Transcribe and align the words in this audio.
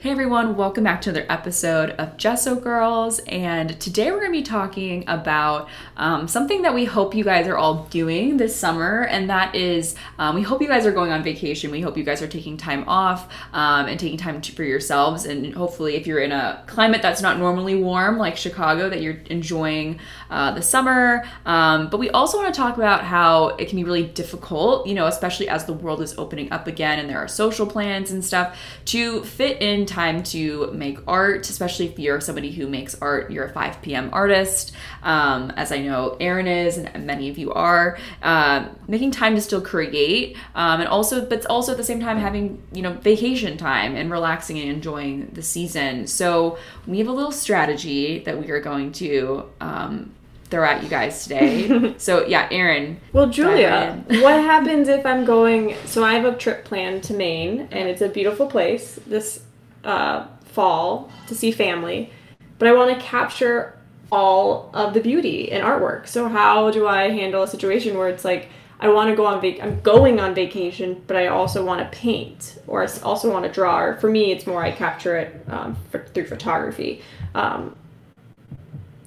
Hey 0.00 0.12
everyone, 0.12 0.56
welcome 0.56 0.84
back 0.84 1.02
to 1.02 1.10
another 1.10 1.26
episode 1.28 1.90
of 1.90 2.16
Gesso 2.16 2.54
Girls. 2.54 3.18
And 3.18 3.78
today 3.78 4.10
we're 4.10 4.20
going 4.20 4.32
to 4.32 4.38
be 4.38 4.42
talking 4.42 5.04
about 5.06 5.68
um, 5.98 6.26
something 6.26 6.62
that 6.62 6.72
we 6.72 6.86
hope 6.86 7.14
you 7.14 7.22
guys 7.22 7.46
are 7.46 7.58
all 7.58 7.84
doing 7.90 8.38
this 8.38 8.56
summer, 8.56 9.02
and 9.02 9.28
that 9.28 9.54
is 9.54 9.96
um, 10.18 10.36
we 10.36 10.40
hope 10.40 10.62
you 10.62 10.68
guys 10.68 10.86
are 10.86 10.90
going 10.90 11.12
on 11.12 11.22
vacation. 11.22 11.70
We 11.70 11.82
hope 11.82 11.98
you 11.98 12.02
guys 12.02 12.22
are 12.22 12.26
taking 12.26 12.56
time 12.56 12.88
off 12.88 13.30
um, 13.52 13.88
and 13.88 14.00
taking 14.00 14.16
time 14.16 14.40
to, 14.40 14.52
for 14.52 14.64
yourselves. 14.64 15.26
And 15.26 15.52
hopefully, 15.52 15.96
if 15.96 16.06
you're 16.06 16.20
in 16.20 16.32
a 16.32 16.64
climate 16.66 17.02
that's 17.02 17.20
not 17.20 17.36
normally 17.36 17.74
warm 17.74 18.16
like 18.16 18.38
Chicago, 18.38 18.88
that 18.88 19.02
you're 19.02 19.18
enjoying 19.28 20.00
uh, 20.30 20.52
the 20.52 20.62
summer. 20.62 21.24
Um, 21.44 21.90
but 21.90 22.00
we 22.00 22.08
also 22.08 22.38
want 22.38 22.54
to 22.54 22.58
talk 22.58 22.78
about 22.78 23.04
how 23.04 23.48
it 23.48 23.68
can 23.68 23.76
be 23.76 23.84
really 23.84 24.04
difficult, 24.04 24.86
you 24.86 24.94
know, 24.94 25.08
especially 25.08 25.50
as 25.50 25.66
the 25.66 25.74
world 25.74 26.00
is 26.00 26.16
opening 26.16 26.50
up 26.52 26.66
again 26.66 26.98
and 26.98 27.10
there 27.10 27.18
are 27.18 27.28
social 27.28 27.66
plans 27.66 28.10
and 28.10 28.24
stuff 28.24 28.56
to 28.86 29.22
fit 29.24 29.60
in 29.60 29.84
time 29.90 30.22
to 30.22 30.70
make 30.72 30.98
art, 31.06 31.48
especially 31.50 31.86
if 31.86 31.98
you're 31.98 32.20
somebody 32.20 32.50
who 32.50 32.66
makes 32.66 32.94
art, 33.02 33.30
you're 33.30 33.44
a 33.44 33.52
5 33.52 33.82
p.m. 33.82 34.08
artist, 34.12 34.72
um, 35.02 35.50
as 35.56 35.72
I 35.72 35.80
know 35.80 36.16
Erin 36.20 36.46
is, 36.46 36.78
and 36.78 37.06
many 37.06 37.28
of 37.28 37.36
you 37.36 37.52
are, 37.52 37.98
uh, 38.22 38.68
making 38.88 39.10
time 39.10 39.34
to 39.34 39.40
still 39.40 39.60
create, 39.60 40.36
um, 40.54 40.80
and 40.80 40.88
also, 40.88 41.24
but 41.26 41.44
also 41.46 41.72
at 41.72 41.78
the 41.78 41.84
same 41.84 42.00
time 42.00 42.18
having, 42.18 42.62
you 42.72 42.82
know, 42.82 42.92
vacation 42.94 43.56
time 43.56 43.96
and 43.96 44.10
relaxing 44.10 44.58
and 44.58 44.70
enjoying 44.70 45.30
the 45.32 45.42
season. 45.42 46.06
So 46.06 46.58
we 46.86 46.98
have 46.98 47.08
a 47.08 47.12
little 47.12 47.32
strategy 47.32 48.20
that 48.20 48.38
we 48.38 48.50
are 48.50 48.60
going 48.60 48.92
to 48.92 49.44
um, 49.60 50.14
throw 50.50 50.64
at 50.64 50.82
you 50.82 50.88
guys 50.88 51.22
today. 51.22 51.94
so 51.98 52.26
yeah, 52.26 52.48
Erin. 52.50 53.00
Well, 53.12 53.28
Julia, 53.28 54.02
what 54.08 54.40
happens 54.40 54.88
if 54.88 55.06
I'm 55.06 55.24
going? 55.24 55.76
So 55.86 56.04
I 56.04 56.14
have 56.14 56.24
a 56.24 56.36
trip 56.36 56.64
planned 56.64 57.04
to 57.04 57.14
Maine, 57.14 57.68
and 57.70 57.88
it's 57.88 58.02
a 58.02 58.08
beautiful 58.08 58.46
place 58.46 58.98
this 59.06 59.42
uh, 59.84 60.26
fall 60.44 61.10
to 61.26 61.34
see 61.34 61.50
family, 61.50 62.10
but 62.58 62.68
I 62.68 62.72
want 62.72 62.96
to 62.96 63.04
capture 63.04 63.76
all 64.12 64.70
of 64.74 64.92
the 64.92 65.00
beauty 65.00 65.50
in 65.50 65.62
artwork. 65.62 66.08
So 66.08 66.28
how 66.28 66.70
do 66.70 66.86
I 66.86 67.10
handle 67.10 67.42
a 67.42 67.48
situation 67.48 67.96
where 67.96 68.08
it's 68.08 68.24
like 68.24 68.48
I 68.80 68.88
want 68.88 69.10
to 69.10 69.16
go 69.16 69.26
on 69.26 69.40
vac- 69.40 69.60
I'm 69.60 69.80
going 69.82 70.18
on 70.18 70.34
vacation, 70.34 71.02
but 71.06 71.16
I 71.16 71.26
also 71.26 71.64
want 71.64 71.80
to 71.80 71.96
paint 71.96 72.58
or 72.66 72.82
I 72.82 72.88
also 73.02 73.30
want 73.30 73.44
to 73.44 73.52
draw. 73.52 73.78
Or 73.78 73.96
for 73.96 74.10
me, 74.10 74.32
it's 74.32 74.46
more 74.46 74.64
I 74.64 74.72
capture 74.72 75.16
it 75.16 75.44
um, 75.48 75.76
for, 75.90 76.04
through 76.06 76.26
photography. 76.26 77.02
Um, 77.34 77.76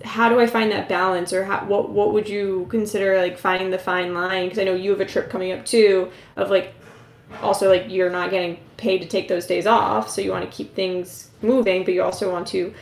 how 0.03 0.29
do 0.29 0.39
I 0.39 0.47
find 0.47 0.71
that 0.71 0.89
balance, 0.89 1.31
or 1.31 1.45
how, 1.45 1.65
what 1.65 1.89
what 1.89 2.13
would 2.13 2.27
you 2.27 2.67
consider 2.69 3.17
like 3.17 3.37
finding 3.37 3.71
the 3.71 3.79
fine 3.79 4.13
line? 4.13 4.45
Because 4.45 4.59
I 4.59 4.65
know 4.65 4.75
you 4.75 4.91
have 4.91 4.99
a 5.01 5.05
trip 5.05 5.29
coming 5.29 5.53
up 5.53 5.65
too, 5.65 6.11
of 6.35 6.49
like 6.49 6.73
also 7.41 7.69
like 7.69 7.85
you're 7.89 8.09
not 8.09 8.31
getting 8.31 8.57
paid 8.77 9.01
to 9.01 9.07
take 9.07 9.27
those 9.27 9.45
days 9.45 9.65
off, 9.65 10.09
so 10.09 10.21
you 10.21 10.31
want 10.31 10.49
to 10.49 10.55
keep 10.55 10.75
things 10.75 11.29
moving, 11.41 11.83
but 11.83 11.93
you 11.93 12.03
also 12.03 12.31
want 12.31 12.47
to 12.47 12.73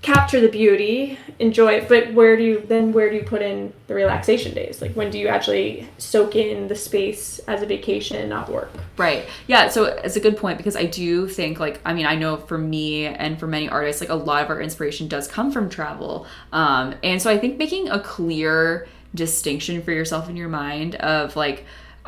capture 0.00 0.40
the 0.40 0.48
beauty, 0.48 1.18
enjoy 1.40 1.72
it. 1.72 1.88
But 1.88 2.14
where 2.14 2.36
do 2.36 2.42
you 2.42 2.60
then 2.60 2.92
where 2.92 3.10
do 3.10 3.16
you 3.16 3.24
put 3.24 3.42
in 3.42 3.72
the 3.88 3.94
relaxation 3.94 4.54
days? 4.54 4.80
Like 4.80 4.92
when 4.92 5.10
do 5.10 5.18
you 5.18 5.28
actually 5.28 5.88
soak 5.98 6.36
in 6.36 6.68
the 6.68 6.76
space 6.76 7.40
as 7.40 7.62
a 7.62 7.66
vacation 7.66 8.28
not 8.28 8.48
work? 8.48 8.70
Right. 8.96 9.26
Yeah. 9.46 9.68
So 9.68 9.84
it's 9.84 10.16
a 10.16 10.20
good 10.20 10.36
point 10.36 10.58
because 10.58 10.76
I 10.76 10.84
do 10.84 11.28
think 11.28 11.58
like 11.58 11.80
I 11.84 11.94
mean 11.94 12.06
I 12.06 12.14
know 12.14 12.36
for 12.36 12.58
me 12.58 13.06
and 13.06 13.38
for 13.38 13.46
many 13.46 13.68
artists 13.68 14.00
like 14.00 14.10
a 14.10 14.14
lot 14.14 14.44
of 14.44 14.50
our 14.50 14.60
inspiration 14.60 15.08
does 15.08 15.26
come 15.26 15.50
from 15.50 15.68
travel, 15.68 16.26
um, 16.52 16.94
and 17.02 17.20
so 17.20 17.30
I 17.30 17.38
think 17.38 17.58
making 17.58 17.88
a 17.88 18.00
clear 18.00 18.86
distinction 19.14 19.82
for 19.82 19.90
yourself 19.90 20.28
in 20.28 20.36
your 20.36 20.48
mind 20.48 20.94
of 20.96 21.34
like 21.34 21.64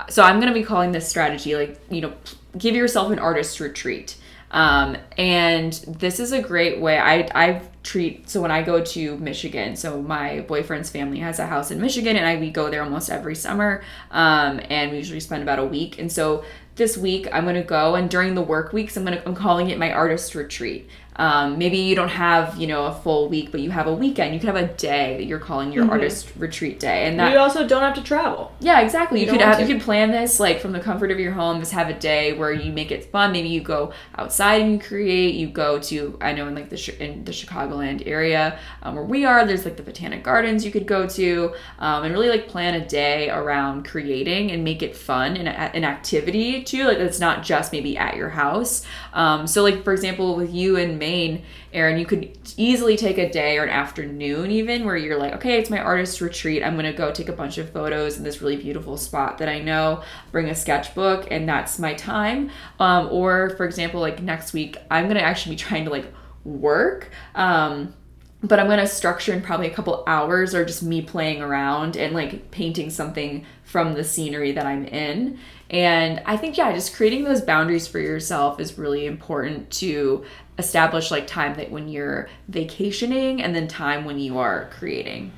so 0.08 0.22
I'm 0.22 0.40
going 0.40 0.52
to 0.52 0.58
be 0.58 0.64
calling 0.64 0.92
this 0.92 1.08
strategy 1.08 1.54
like 1.54 1.80
you 1.90 2.00
know 2.00 2.12
give 2.56 2.74
yourself 2.74 3.12
an 3.12 3.18
artist 3.18 3.60
retreat 3.60 4.16
um, 4.50 4.96
and 5.16 5.72
this 5.86 6.18
is 6.18 6.32
a 6.32 6.42
great 6.42 6.80
way. 6.80 6.98
I 6.98 7.28
I 7.34 7.62
treat 7.82 8.28
so 8.28 8.42
when 8.42 8.50
I 8.50 8.62
go 8.62 8.84
to 8.84 9.16
Michigan. 9.18 9.76
So 9.76 10.02
my 10.02 10.40
boyfriend's 10.40 10.90
family 10.90 11.18
has 11.20 11.38
a 11.38 11.46
house 11.46 11.70
in 11.70 11.80
Michigan, 11.80 12.16
and 12.16 12.26
I 12.26 12.36
we 12.36 12.50
go 12.50 12.70
there 12.70 12.82
almost 12.82 13.10
every 13.10 13.34
summer. 13.34 13.82
Um, 14.10 14.60
and 14.68 14.90
we 14.90 14.98
usually 14.98 15.20
spend 15.20 15.42
about 15.42 15.58
a 15.58 15.64
week. 15.64 15.98
And 15.98 16.10
so 16.10 16.44
this 16.76 16.96
week 16.96 17.28
I'm 17.32 17.44
gonna 17.44 17.62
go, 17.62 17.94
and 17.94 18.10
during 18.10 18.34
the 18.34 18.42
work 18.42 18.72
weeks, 18.72 18.96
I'm 18.96 19.04
gonna 19.04 19.22
I'm 19.24 19.34
calling 19.34 19.70
it 19.70 19.78
my 19.78 19.92
artist 19.92 20.34
retreat. 20.34 20.88
Um, 21.16 21.58
maybe 21.58 21.76
you 21.76 21.94
don't 21.94 22.08
have 22.08 22.56
you 22.56 22.66
know 22.66 22.86
a 22.86 22.94
full 22.94 23.28
week, 23.28 23.50
but 23.50 23.60
you 23.60 23.70
have 23.70 23.86
a 23.86 23.92
weekend. 23.92 24.32
You 24.32 24.40
can 24.40 24.46
have 24.46 24.56
a 24.56 24.72
day 24.74 25.18
that 25.18 25.24
you're 25.24 25.38
calling 25.38 25.72
your 25.72 25.82
mm-hmm. 25.82 25.92
artist 25.92 26.30
retreat 26.36 26.80
day, 26.80 27.06
and 27.06 27.20
that 27.20 27.32
you 27.32 27.38
also 27.38 27.68
don't 27.68 27.82
have 27.82 27.94
to 27.96 28.02
travel. 28.02 28.52
Yeah, 28.60 28.80
exactly. 28.80 29.20
You, 29.20 29.26
you 29.26 29.32
could 29.32 29.42
have, 29.42 29.60
you 29.60 29.66
could 29.66 29.82
plan 29.82 30.10
this 30.10 30.40
like 30.40 30.60
from 30.60 30.72
the 30.72 30.80
comfort 30.80 31.10
of 31.10 31.20
your 31.20 31.32
home. 31.32 31.60
Just 31.60 31.72
have 31.72 31.90
a 31.90 31.98
day 31.98 32.32
where 32.32 32.52
you 32.52 32.72
make 32.72 32.90
it 32.90 33.04
fun. 33.12 33.32
Maybe 33.32 33.48
you 33.48 33.60
go 33.60 33.92
outside 34.16 34.62
and 34.62 34.72
you 34.72 34.78
create. 34.78 35.34
You 35.34 35.48
go 35.48 35.78
to 35.80 36.16
I 36.22 36.32
know 36.32 36.48
in 36.48 36.54
like 36.54 36.70
the 36.70 37.04
in 37.04 37.24
the 37.24 37.32
Chicagoland 37.70 38.06
area 38.06 38.58
um, 38.82 38.94
where 38.94 39.04
we 39.04 39.24
are. 39.24 39.46
There's 39.46 39.64
like 39.64 39.76
the 39.76 39.82
Botanic 39.82 40.22
Gardens 40.22 40.64
you 40.64 40.70
could 40.70 40.86
go 40.86 41.06
to, 41.08 41.54
um, 41.78 42.04
and 42.04 42.12
really 42.12 42.28
like 42.28 42.48
plan 42.48 42.74
a 42.74 42.86
day 42.86 43.30
around 43.30 43.86
creating 43.86 44.50
and 44.50 44.64
make 44.64 44.82
it 44.82 44.96
fun 44.96 45.36
and 45.36 45.48
an 45.48 45.84
activity 45.84 46.62
too. 46.62 46.84
Like 46.84 46.98
it's 46.98 47.20
not 47.20 47.42
just 47.42 47.72
maybe 47.72 47.96
at 47.96 48.16
your 48.16 48.30
house. 48.30 48.84
Um, 49.12 49.46
so 49.46 49.62
like 49.62 49.84
for 49.84 49.92
example, 49.92 50.36
with 50.36 50.52
you 50.52 50.76
in 50.76 50.98
Maine, 50.98 51.42
Erin, 51.72 51.98
you 51.98 52.06
could 52.06 52.36
easily 52.56 52.96
take 52.96 53.18
a 53.18 53.30
day 53.30 53.56
or 53.58 53.62
an 53.62 53.70
afternoon 53.70 54.50
even 54.50 54.84
where 54.84 54.96
you're 54.96 55.18
like, 55.18 55.34
okay, 55.34 55.58
it's 55.58 55.70
my 55.70 55.78
artist 55.78 56.20
retreat. 56.20 56.64
I'm 56.64 56.74
gonna 56.76 56.92
go 56.92 57.12
take 57.12 57.28
a 57.28 57.32
bunch 57.32 57.58
of 57.58 57.70
photos 57.70 58.18
in 58.18 58.24
this 58.24 58.42
really 58.42 58.56
beautiful 58.56 58.96
spot 58.96 59.38
that 59.38 59.48
I 59.48 59.60
know, 59.60 60.02
bring 60.32 60.48
a 60.48 60.54
sketchbook, 60.54 61.28
and 61.30 61.48
that's 61.48 61.78
my 61.78 61.94
time. 61.94 62.50
Um, 62.80 63.08
or 63.10 63.50
for 63.50 63.64
example, 63.66 64.00
like 64.00 64.22
next 64.22 64.52
week, 64.52 64.76
I'm 64.90 65.06
gonna 65.06 65.20
actually 65.20 65.54
be 65.54 65.60
trying 65.60 65.84
to 65.84 65.90
like 65.90 66.12
work. 66.44 67.10
Um, 67.34 67.94
but 68.42 68.58
I'm 68.58 68.68
gonna 68.68 68.86
structure 68.86 69.32
in 69.32 69.42
probably 69.42 69.66
a 69.66 69.74
couple 69.74 70.02
hours 70.06 70.54
or 70.54 70.64
just 70.64 70.82
me 70.82 71.02
playing 71.02 71.42
around 71.42 71.96
and 71.96 72.14
like 72.14 72.50
painting 72.50 72.88
something 72.88 73.44
from 73.64 73.94
the 73.94 74.04
scenery 74.04 74.52
that 74.52 74.66
I'm 74.66 74.86
in. 74.86 75.38
And 75.68 76.22
I 76.26 76.36
think, 76.36 76.56
yeah, 76.56 76.72
just 76.72 76.96
creating 76.96 77.24
those 77.24 77.42
boundaries 77.42 77.86
for 77.86 78.00
yourself 78.00 78.58
is 78.58 78.78
really 78.78 79.06
important 79.06 79.70
to 79.72 80.24
establish 80.58 81.10
like 81.10 81.26
time 81.26 81.54
that 81.56 81.70
when 81.70 81.88
you're 81.88 82.28
vacationing 82.48 83.42
and 83.42 83.54
then 83.54 83.68
time 83.68 84.04
when 84.04 84.18
you 84.18 84.38
are 84.38 84.68
creating. 84.72 85.32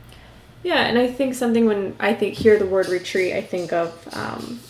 Yeah, 0.62 0.86
and 0.86 0.96
I 0.96 1.08
think 1.08 1.34
something 1.34 1.66
when 1.66 1.96
I 1.98 2.14
think 2.14 2.34
hear 2.34 2.58
the 2.58 2.66
word 2.66 2.88
retreat, 2.88 3.34
I 3.34 3.42
think 3.42 3.72
of 3.72 4.08
um, 4.12 4.60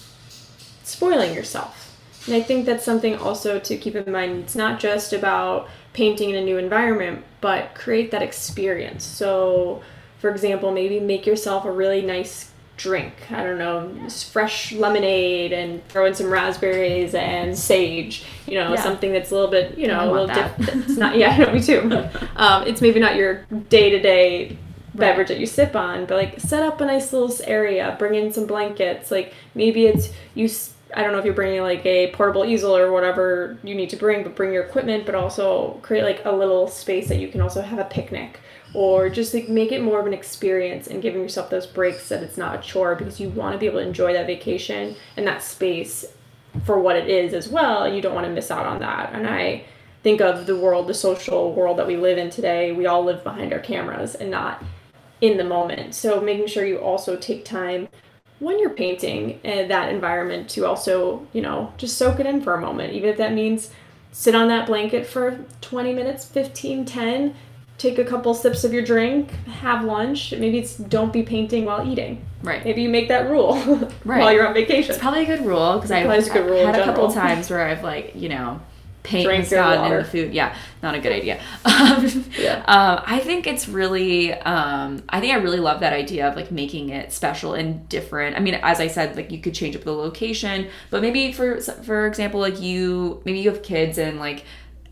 spoiling 0.84 1.34
yourself. 1.34 1.90
And 2.26 2.34
I 2.34 2.40
think 2.40 2.66
that's 2.66 2.84
something 2.84 3.16
also 3.16 3.58
to 3.58 3.76
keep 3.76 3.94
in 3.94 4.10
mind. 4.10 4.44
It's 4.44 4.56
not 4.56 4.80
just 4.80 5.12
about 5.12 5.68
painting 5.92 6.30
in 6.30 6.36
a 6.36 6.44
new 6.44 6.58
environment, 6.58 7.24
but 7.40 7.74
create 7.74 8.10
that 8.10 8.22
experience. 8.22 9.04
So, 9.04 9.82
for 10.18 10.30
example, 10.30 10.72
maybe 10.72 11.00
make 11.00 11.26
yourself 11.26 11.64
a 11.64 11.70
really 11.70 12.02
nice 12.02 12.50
drink. 12.76 13.12
I 13.30 13.42
don't 13.44 13.58
know, 13.58 14.08
fresh 14.32 14.72
lemonade 14.72 15.52
and 15.52 15.86
throw 15.88 16.06
in 16.06 16.14
some 16.14 16.30
raspberries 16.30 17.14
and 17.14 17.56
sage. 17.56 18.24
You 18.46 18.54
know, 18.54 18.74
yeah. 18.74 18.82
something 18.82 19.12
that's 19.12 19.30
a 19.30 19.34
little 19.34 19.50
bit, 19.50 19.78
you 19.78 19.86
know, 19.86 20.10
a 20.10 20.10
little 20.10 20.26
different. 20.26 20.84
It's 20.84 20.96
not, 20.96 21.16
yeah, 21.18 21.52
me 21.52 21.62
too. 21.62 22.08
Um, 22.36 22.66
it's 22.66 22.80
maybe 22.80 23.00
not 23.00 23.16
your 23.16 23.44
day 23.68 23.90
to 23.90 24.00
day 24.00 24.58
beverage 24.94 25.28
that 25.28 25.38
you 25.38 25.46
sip 25.46 25.74
on, 25.74 26.06
but 26.06 26.16
like 26.16 26.40
set 26.40 26.62
up 26.62 26.80
a 26.80 26.86
nice 26.86 27.12
little 27.12 27.34
area, 27.44 27.94
bring 27.98 28.14
in 28.14 28.32
some 28.32 28.46
blankets. 28.46 29.10
Like 29.10 29.32
maybe 29.54 29.86
it's 29.86 30.10
you. 30.34 30.48
I 30.94 31.02
don't 31.02 31.12
know 31.12 31.18
if 31.18 31.24
you're 31.24 31.34
bringing 31.34 31.62
like 31.62 31.84
a 31.86 32.10
portable 32.12 32.44
easel 32.44 32.76
or 32.76 32.92
whatever 32.92 33.58
you 33.62 33.74
need 33.74 33.90
to 33.90 33.96
bring, 33.96 34.22
but 34.22 34.36
bring 34.36 34.52
your 34.52 34.64
equipment, 34.64 35.06
but 35.06 35.14
also 35.14 35.78
create 35.82 36.04
like 36.04 36.24
a 36.24 36.32
little 36.32 36.68
space 36.68 37.08
that 37.08 37.18
you 37.18 37.28
can 37.28 37.40
also 37.40 37.62
have 37.62 37.78
a 37.78 37.84
picnic. 37.84 38.40
Or 38.74 39.10
just 39.10 39.34
like 39.34 39.48
make 39.48 39.70
it 39.70 39.82
more 39.82 40.00
of 40.00 40.06
an 40.06 40.14
experience 40.14 40.86
and 40.86 41.02
giving 41.02 41.20
yourself 41.20 41.50
those 41.50 41.66
breaks 41.66 42.08
that 42.08 42.22
it's 42.22 42.38
not 42.38 42.58
a 42.58 42.62
chore 42.62 42.94
because 42.94 43.20
you 43.20 43.28
want 43.28 43.52
to 43.52 43.58
be 43.58 43.66
able 43.66 43.80
to 43.80 43.86
enjoy 43.86 44.12
that 44.14 44.26
vacation 44.26 44.96
and 45.16 45.26
that 45.26 45.42
space 45.42 46.06
for 46.64 46.80
what 46.80 46.96
it 46.96 47.08
is 47.08 47.34
as 47.34 47.48
well. 47.48 47.92
You 47.92 48.00
don't 48.00 48.14
want 48.14 48.26
to 48.26 48.32
miss 48.32 48.50
out 48.50 48.66
on 48.66 48.80
that. 48.80 49.12
And 49.12 49.26
i 49.26 49.64
think 50.02 50.20
of 50.20 50.46
the 50.46 50.56
world 50.56 50.88
the 50.88 50.94
social 50.94 51.52
world 51.52 51.78
that 51.78 51.86
we 51.86 51.96
live 51.96 52.18
in 52.18 52.28
today. 52.28 52.72
We 52.72 52.86
all 52.86 53.04
live 53.04 53.22
behind 53.22 53.52
our 53.52 53.60
cameras 53.60 54.14
and 54.14 54.30
not 54.30 54.62
in 55.20 55.36
the 55.36 55.44
moment. 55.44 55.94
So 55.94 56.20
making 56.20 56.48
sure 56.48 56.66
you 56.66 56.78
also 56.78 57.16
take 57.16 57.44
time 57.44 57.88
when 58.42 58.58
you're 58.58 58.70
painting 58.70 59.38
uh, 59.44 59.66
that 59.68 59.92
environment 59.92 60.48
to 60.50 60.66
also 60.66 61.26
you 61.32 61.40
know 61.40 61.72
just 61.76 61.96
soak 61.96 62.20
it 62.20 62.26
in 62.26 62.40
for 62.42 62.54
a 62.54 62.60
moment 62.60 62.92
even 62.92 63.08
if 63.08 63.16
that 63.16 63.32
means 63.32 63.70
sit 64.10 64.34
on 64.34 64.48
that 64.48 64.66
blanket 64.66 65.06
for 65.06 65.38
20 65.60 65.94
minutes 65.94 66.24
15 66.24 66.84
10 66.84 67.34
take 67.82 67.98
a 67.98 68.04
couple 68.04 68.32
sips 68.32 68.62
of 68.64 68.72
your 68.72 68.82
drink, 68.82 69.32
have 69.46 69.84
lunch. 69.84 70.32
Maybe 70.32 70.58
it's 70.58 70.76
don't 70.76 71.12
be 71.12 71.22
painting 71.22 71.64
while 71.64 71.86
eating. 71.86 72.24
Right. 72.42 72.64
Maybe 72.64 72.82
you 72.82 72.88
make 72.88 73.08
that 73.08 73.28
rule 73.28 73.56
right. 74.04 74.20
while 74.20 74.32
you're 74.32 74.46
on 74.46 74.54
vacation. 74.54 74.92
It's 74.92 75.00
probably 75.00 75.24
a 75.24 75.26
good 75.26 75.44
rule 75.44 75.74
because 75.74 75.90
I've, 75.90 76.08
I've 76.08 76.26
had 76.26 76.80
a 76.80 76.84
couple 76.84 77.10
times 77.12 77.50
where 77.50 77.66
I've 77.66 77.82
like 77.82 78.14
you 78.14 78.28
know 78.28 78.60
paint 79.02 79.24
Drink 79.24 79.44
has 79.44 79.50
gone 79.50 79.90
in 79.90 79.98
the 79.98 80.04
food. 80.04 80.32
Yeah, 80.32 80.56
not 80.82 80.94
a 80.94 81.00
good 81.00 81.12
idea. 81.12 81.40
Um, 81.82 82.24
yeah. 82.38 82.62
Um, 82.68 83.02
I 83.06 83.18
think 83.18 83.46
it's 83.46 83.68
really, 83.68 84.32
um, 84.32 85.02
I 85.08 85.20
think 85.20 85.32
I 85.32 85.38
really 85.38 85.58
love 85.58 85.80
that 85.80 85.92
idea 85.92 86.28
of 86.28 86.36
like 86.36 86.52
making 86.52 86.90
it 86.90 87.12
special 87.12 87.54
and 87.54 87.88
different. 87.88 88.36
I 88.36 88.40
mean, 88.40 88.54
as 88.54 88.78
I 88.78 88.86
said, 88.86 89.16
like 89.16 89.32
you 89.32 89.40
could 89.40 89.54
change 89.54 89.74
up 89.74 89.82
the 89.82 89.92
location, 89.92 90.68
but 90.90 91.02
maybe 91.02 91.32
for 91.32 91.60
for 91.60 92.06
example, 92.06 92.40
like 92.40 92.60
you 92.60 93.20
maybe 93.24 93.40
you 93.40 93.50
have 93.50 93.62
kids 93.62 93.98
and 93.98 94.20
like 94.20 94.44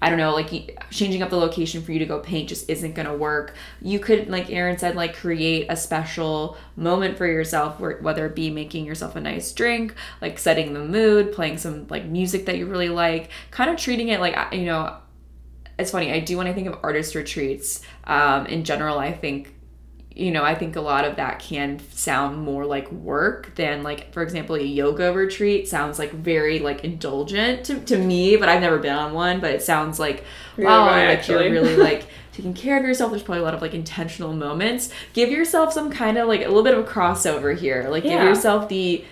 I 0.02 0.08
don't 0.08 0.19
know, 0.19 0.32
like 0.32 0.82
changing 0.91 1.23
up 1.23 1.29
the 1.29 1.37
location 1.37 1.82
for 1.82 1.93
you 1.93 1.99
to 1.99 2.06
go 2.06 2.20
paint 2.20 2.49
just 2.49 2.70
isn't 2.70 2.94
gonna 2.94 3.14
work. 3.14 3.55
You 3.82 3.99
could, 3.99 4.29
like 4.31 4.50
Erin 4.50 4.79
said, 4.79 4.97
like 4.97 5.14
create 5.14 5.67
a 5.69 5.76
special 5.76 6.56
moment 6.75 7.19
for 7.19 7.26
yourself, 7.26 7.79
whether 7.81 8.26
it 8.26 8.35
be 8.35 8.49
making 8.50 8.87
yourself 8.87 9.17
a 9.17 9.20
nice 9.20 9.52
drink, 9.52 9.94
like 10.23 10.38
setting 10.38 10.73
the 10.73 10.85
mood, 10.85 11.32
playing 11.32 11.58
some 11.58 11.87
like 11.88 12.06
music 12.06 12.47
that 12.47 12.56
you 12.56 12.67
really 12.67 12.88
like, 12.88 13.31
kind 13.50 13.70
of 13.70 13.76
treating 13.76 14.08
it 14.08 14.20
like 14.20 14.37
you 14.55 14.64
know. 14.64 14.97
It's 15.79 15.93
funny. 15.93 16.12
I 16.12 16.20
do 16.20 16.37
when 16.37 16.46
I 16.46 16.53
think 16.53 16.69
of 16.69 16.79
artist 16.82 17.14
retreats. 17.14 17.81
Um, 18.05 18.44
in 18.46 18.64
general, 18.64 18.99
I 18.99 19.12
think 19.12 19.55
you 20.14 20.30
know, 20.32 20.42
I 20.42 20.54
think 20.54 20.76
a 20.76 20.80
lot 20.80 21.04
of 21.04 21.16
that 21.16 21.38
can 21.38 21.80
sound 21.92 22.38
more 22.38 22.66
like 22.66 22.90
work 22.90 23.54
than 23.54 23.82
like, 23.82 24.12
for 24.12 24.22
example, 24.22 24.56
a 24.56 24.62
yoga 24.62 25.12
retreat 25.12 25.68
sounds 25.68 25.98
like 25.98 26.12
very 26.12 26.58
like 26.58 26.84
indulgent 26.84 27.64
to, 27.66 27.78
to 27.80 27.96
me, 27.96 28.36
but 28.36 28.48
I've 28.48 28.60
never 28.60 28.78
been 28.78 28.94
on 28.94 29.14
one, 29.14 29.40
but 29.40 29.50
it 29.50 29.62
sounds 29.62 29.98
like, 29.98 30.24
wow, 30.58 30.88
oh, 30.88 30.92
like 30.92 31.26
you're 31.28 31.38
really 31.38 31.76
like 31.76 32.06
taking 32.32 32.54
care 32.54 32.76
of 32.78 32.84
yourself. 32.84 33.12
There's 33.12 33.22
probably 33.22 33.42
a 33.42 33.44
lot 33.44 33.54
of 33.54 33.62
like 33.62 33.72
intentional 33.72 34.32
moments. 34.32 34.90
Give 35.12 35.30
yourself 35.30 35.72
some 35.72 35.90
kind 35.90 36.18
of 36.18 36.26
like 36.26 36.40
a 36.40 36.48
little 36.48 36.64
bit 36.64 36.74
of 36.74 36.84
a 36.84 36.88
crossover 36.88 37.56
here. 37.56 37.86
Like 37.88 38.04
yeah. 38.04 38.16
give 38.16 38.24
yourself 38.24 38.68
the 38.68 39.04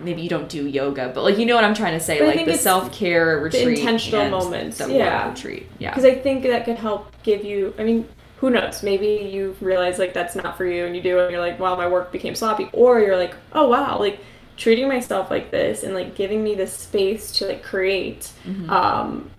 maybe 0.00 0.22
you 0.22 0.28
don't 0.28 0.48
do 0.48 0.66
yoga, 0.66 1.12
but 1.14 1.24
like 1.24 1.38
you 1.38 1.46
know 1.46 1.54
what 1.54 1.64
I'm 1.64 1.74
trying 1.74 1.92
to 1.92 2.00
say, 2.00 2.18
but 2.18 2.34
like 2.34 2.46
the 2.46 2.56
self 2.56 2.92
care 2.92 3.38
retreat, 3.38 3.64
the 3.64 3.70
intentional 3.72 4.30
moments, 4.30 4.78
the 4.78 4.92
yeah, 4.92 5.28
retreat, 5.28 5.68
yeah. 5.78 5.90
Because 5.90 6.04
I 6.04 6.14
think 6.14 6.42
that 6.44 6.64
could 6.64 6.76
help 6.76 7.12
give 7.22 7.44
you. 7.44 7.74
I 7.78 7.84
mean, 7.84 8.08
who 8.38 8.50
knows? 8.50 8.82
Maybe 8.82 9.28
you 9.32 9.56
realize 9.60 9.98
like 9.98 10.14
that's 10.14 10.36
not 10.36 10.56
for 10.56 10.64
you 10.64 10.86
and 10.86 10.94
you 10.94 11.02
do 11.02 11.18
and 11.18 11.30
you're 11.30 11.40
like, 11.40 11.58
wow, 11.58 11.74
my 11.74 11.88
work 11.88 12.12
became 12.12 12.34
sloppy. 12.34 12.70
Or 12.72 13.00
you're 13.00 13.16
like, 13.16 13.34
oh 13.52 13.68
wow, 13.68 13.98
like 13.98 14.20
treating 14.56 14.88
myself 14.88 15.30
like 15.30 15.50
this 15.50 15.82
and 15.82 15.92
like 15.92 16.14
giving 16.14 16.42
me 16.42 16.54
the 16.54 16.66
space 16.66 17.32
to 17.32 17.46
like 17.46 17.64
create 17.64 18.32
mm-hmm. 18.44 18.70
um, 18.70 19.30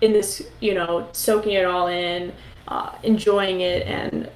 in 0.00 0.12
this, 0.12 0.42
you 0.60 0.74
know, 0.74 1.08
soaking 1.12 1.52
it 1.52 1.64
all 1.64 1.86
in, 1.86 2.32
uh, 2.66 2.92
enjoying 3.04 3.60
it 3.60 3.86
and 3.86 4.28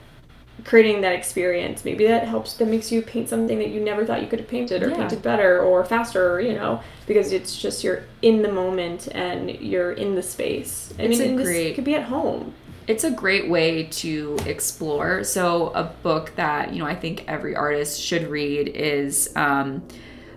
creating 0.65 1.01
that 1.01 1.13
experience. 1.13 1.85
Maybe 1.85 2.07
that 2.07 2.29
helps 2.29 2.55
that 2.55 2.67
makes 2.67 2.93
you 2.93 3.03
paint 3.03 3.29
something 3.29 3.59
that 3.59 3.71
you 3.71 3.81
never 3.81 4.07
thought 4.07 4.23
you 4.23 4.29
could 4.29 4.39
have 4.39 4.49
painted 4.49 4.85
or 4.85 4.91
yeah. 4.91 4.97
painted 4.99 5.21
better 5.21 5.61
or 5.61 5.85
faster, 5.85 6.41
you 6.41 6.53
know, 6.53 6.81
because 7.09 7.33
it's 7.33 7.61
just 7.61 7.83
you're 7.83 8.05
in 8.23 8.43
the 8.43 8.53
moment 8.53 9.09
and 9.11 9.51
you're 9.51 9.93
in 9.93 10.15
the 10.15 10.23
space. 10.23 10.95
I 10.97 11.03
it's 11.03 11.19
mean, 11.19 11.35
great... 11.35 11.65
this 11.65 11.75
could 11.75 11.85
be 11.85 11.97
at 11.97 12.05
home 12.05 12.55
it's 12.87 13.05
a 13.05 13.11
great 13.11 13.49
way 13.49 13.85
to 13.85 14.39
explore. 14.47 15.25
So, 15.25 15.69
a 15.69 15.85
book 15.85 16.33
that 16.37 16.73
you 16.73 16.79
know 16.79 16.87
I 16.87 16.95
think 16.95 17.25
every 17.27 17.57
artist 17.57 18.01
should 18.01 18.29
read 18.29 18.69
is 18.69 19.31
um, 19.35 19.87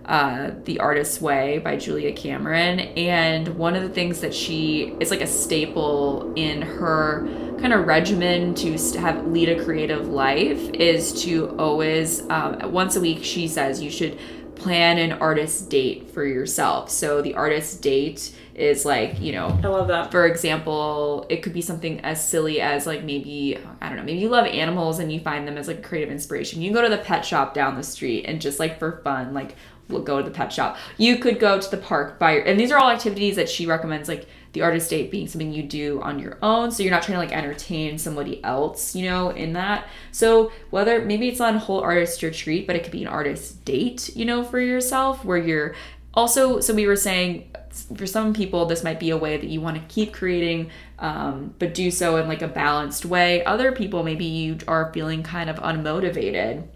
uh, 0.04 0.50
"The 0.64 0.80
Artist's 0.80 1.20
Way" 1.20 1.58
by 1.58 1.76
Julia 1.76 2.12
Cameron. 2.12 2.80
And 2.80 3.48
one 3.56 3.76
of 3.76 3.82
the 3.82 3.88
things 3.88 4.20
that 4.20 4.34
she 4.34 4.96
is 5.00 5.10
like 5.10 5.20
a 5.20 5.26
staple 5.26 6.32
in 6.34 6.62
her 6.62 7.28
kind 7.60 7.72
of 7.72 7.86
regimen 7.86 8.54
to 8.54 8.76
have 8.98 9.26
lead 9.26 9.48
a 9.48 9.64
creative 9.64 10.08
life 10.08 10.70
is 10.70 11.22
to 11.22 11.54
always 11.58 12.28
um, 12.30 12.72
once 12.72 12.96
a 12.96 13.00
week 13.00 13.22
she 13.22 13.46
says 13.46 13.82
you 13.82 13.90
should 13.90 14.18
plan 14.60 14.98
an 14.98 15.12
artist 15.12 15.70
date 15.70 16.10
for 16.10 16.24
yourself. 16.24 16.90
So 16.90 17.22
the 17.22 17.34
artist 17.34 17.80
date 17.80 18.34
is 18.60 18.84
like, 18.84 19.18
you 19.20 19.32
know, 19.32 19.58
I 19.64 19.68
love 19.68 19.88
that. 19.88 20.10
For 20.10 20.26
example, 20.26 21.26
it 21.30 21.42
could 21.42 21.54
be 21.54 21.62
something 21.62 22.00
as 22.00 22.26
silly 22.26 22.60
as 22.60 22.86
like 22.86 23.02
maybe, 23.02 23.58
I 23.80 23.88
don't 23.88 23.96
know, 23.96 24.04
maybe 24.04 24.18
you 24.18 24.28
love 24.28 24.46
animals 24.46 24.98
and 24.98 25.10
you 25.10 25.18
find 25.18 25.48
them 25.48 25.56
as 25.56 25.66
like 25.66 25.82
creative 25.82 26.10
inspiration. 26.10 26.60
You 26.60 26.72
go 26.72 26.82
to 26.82 26.88
the 26.88 26.98
pet 26.98 27.24
shop 27.24 27.54
down 27.54 27.74
the 27.74 27.82
street 27.82 28.26
and 28.26 28.40
just 28.40 28.60
like 28.60 28.78
for 28.78 29.00
fun, 29.02 29.32
like 29.32 29.56
we'll 29.88 30.02
go 30.02 30.18
to 30.18 30.24
the 30.24 30.30
pet 30.30 30.52
shop. 30.52 30.76
You 30.98 31.16
could 31.16 31.40
go 31.40 31.58
to 31.58 31.70
the 31.70 31.78
park 31.78 32.18
by, 32.18 32.34
your, 32.34 32.42
and 32.42 32.60
these 32.60 32.70
are 32.70 32.78
all 32.78 32.90
activities 32.90 33.36
that 33.36 33.48
she 33.48 33.66
recommends, 33.66 34.08
like 34.08 34.26
the 34.52 34.62
artist 34.62 34.90
date 34.90 35.10
being 35.10 35.26
something 35.26 35.52
you 35.52 35.62
do 35.62 36.00
on 36.02 36.18
your 36.18 36.36
own 36.42 36.72
so 36.72 36.82
you're 36.82 36.92
not 36.92 37.02
trying 37.02 37.14
to 37.14 37.20
like 37.20 37.32
entertain 37.32 37.98
somebody 37.98 38.42
else 38.42 38.96
you 38.96 39.08
know 39.08 39.30
in 39.30 39.52
that 39.52 39.86
so 40.10 40.50
whether 40.70 41.04
maybe 41.04 41.28
it's 41.28 41.38
not 41.38 41.54
a 41.54 41.58
whole 41.58 41.80
artist 41.80 42.20
retreat 42.22 42.66
but 42.66 42.74
it 42.74 42.82
could 42.82 42.90
be 42.90 43.02
an 43.02 43.08
artist 43.08 43.64
date 43.64 44.10
you 44.16 44.24
know 44.24 44.42
for 44.42 44.58
yourself 44.58 45.24
where 45.24 45.38
you're 45.38 45.74
also 46.14 46.60
so 46.60 46.74
we 46.74 46.86
were 46.86 46.96
saying 46.96 47.50
for 47.96 48.06
some 48.06 48.34
people 48.34 48.66
this 48.66 48.82
might 48.82 48.98
be 48.98 49.10
a 49.10 49.16
way 49.16 49.36
that 49.36 49.48
you 49.48 49.60
want 49.60 49.76
to 49.76 49.94
keep 49.94 50.12
creating 50.12 50.70
um, 50.98 51.54
but 51.58 51.72
do 51.72 51.90
so 51.90 52.16
in 52.16 52.26
like 52.26 52.42
a 52.42 52.48
balanced 52.48 53.04
way 53.04 53.44
other 53.44 53.72
people 53.72 54.02
maybe 54.02 54.24
you 54.24 54.58
are 54.66 54.92
feeling 54.92 55.22
kind 55.22 55.48
of 55.48 55.56
unmotivated 55.56 56.66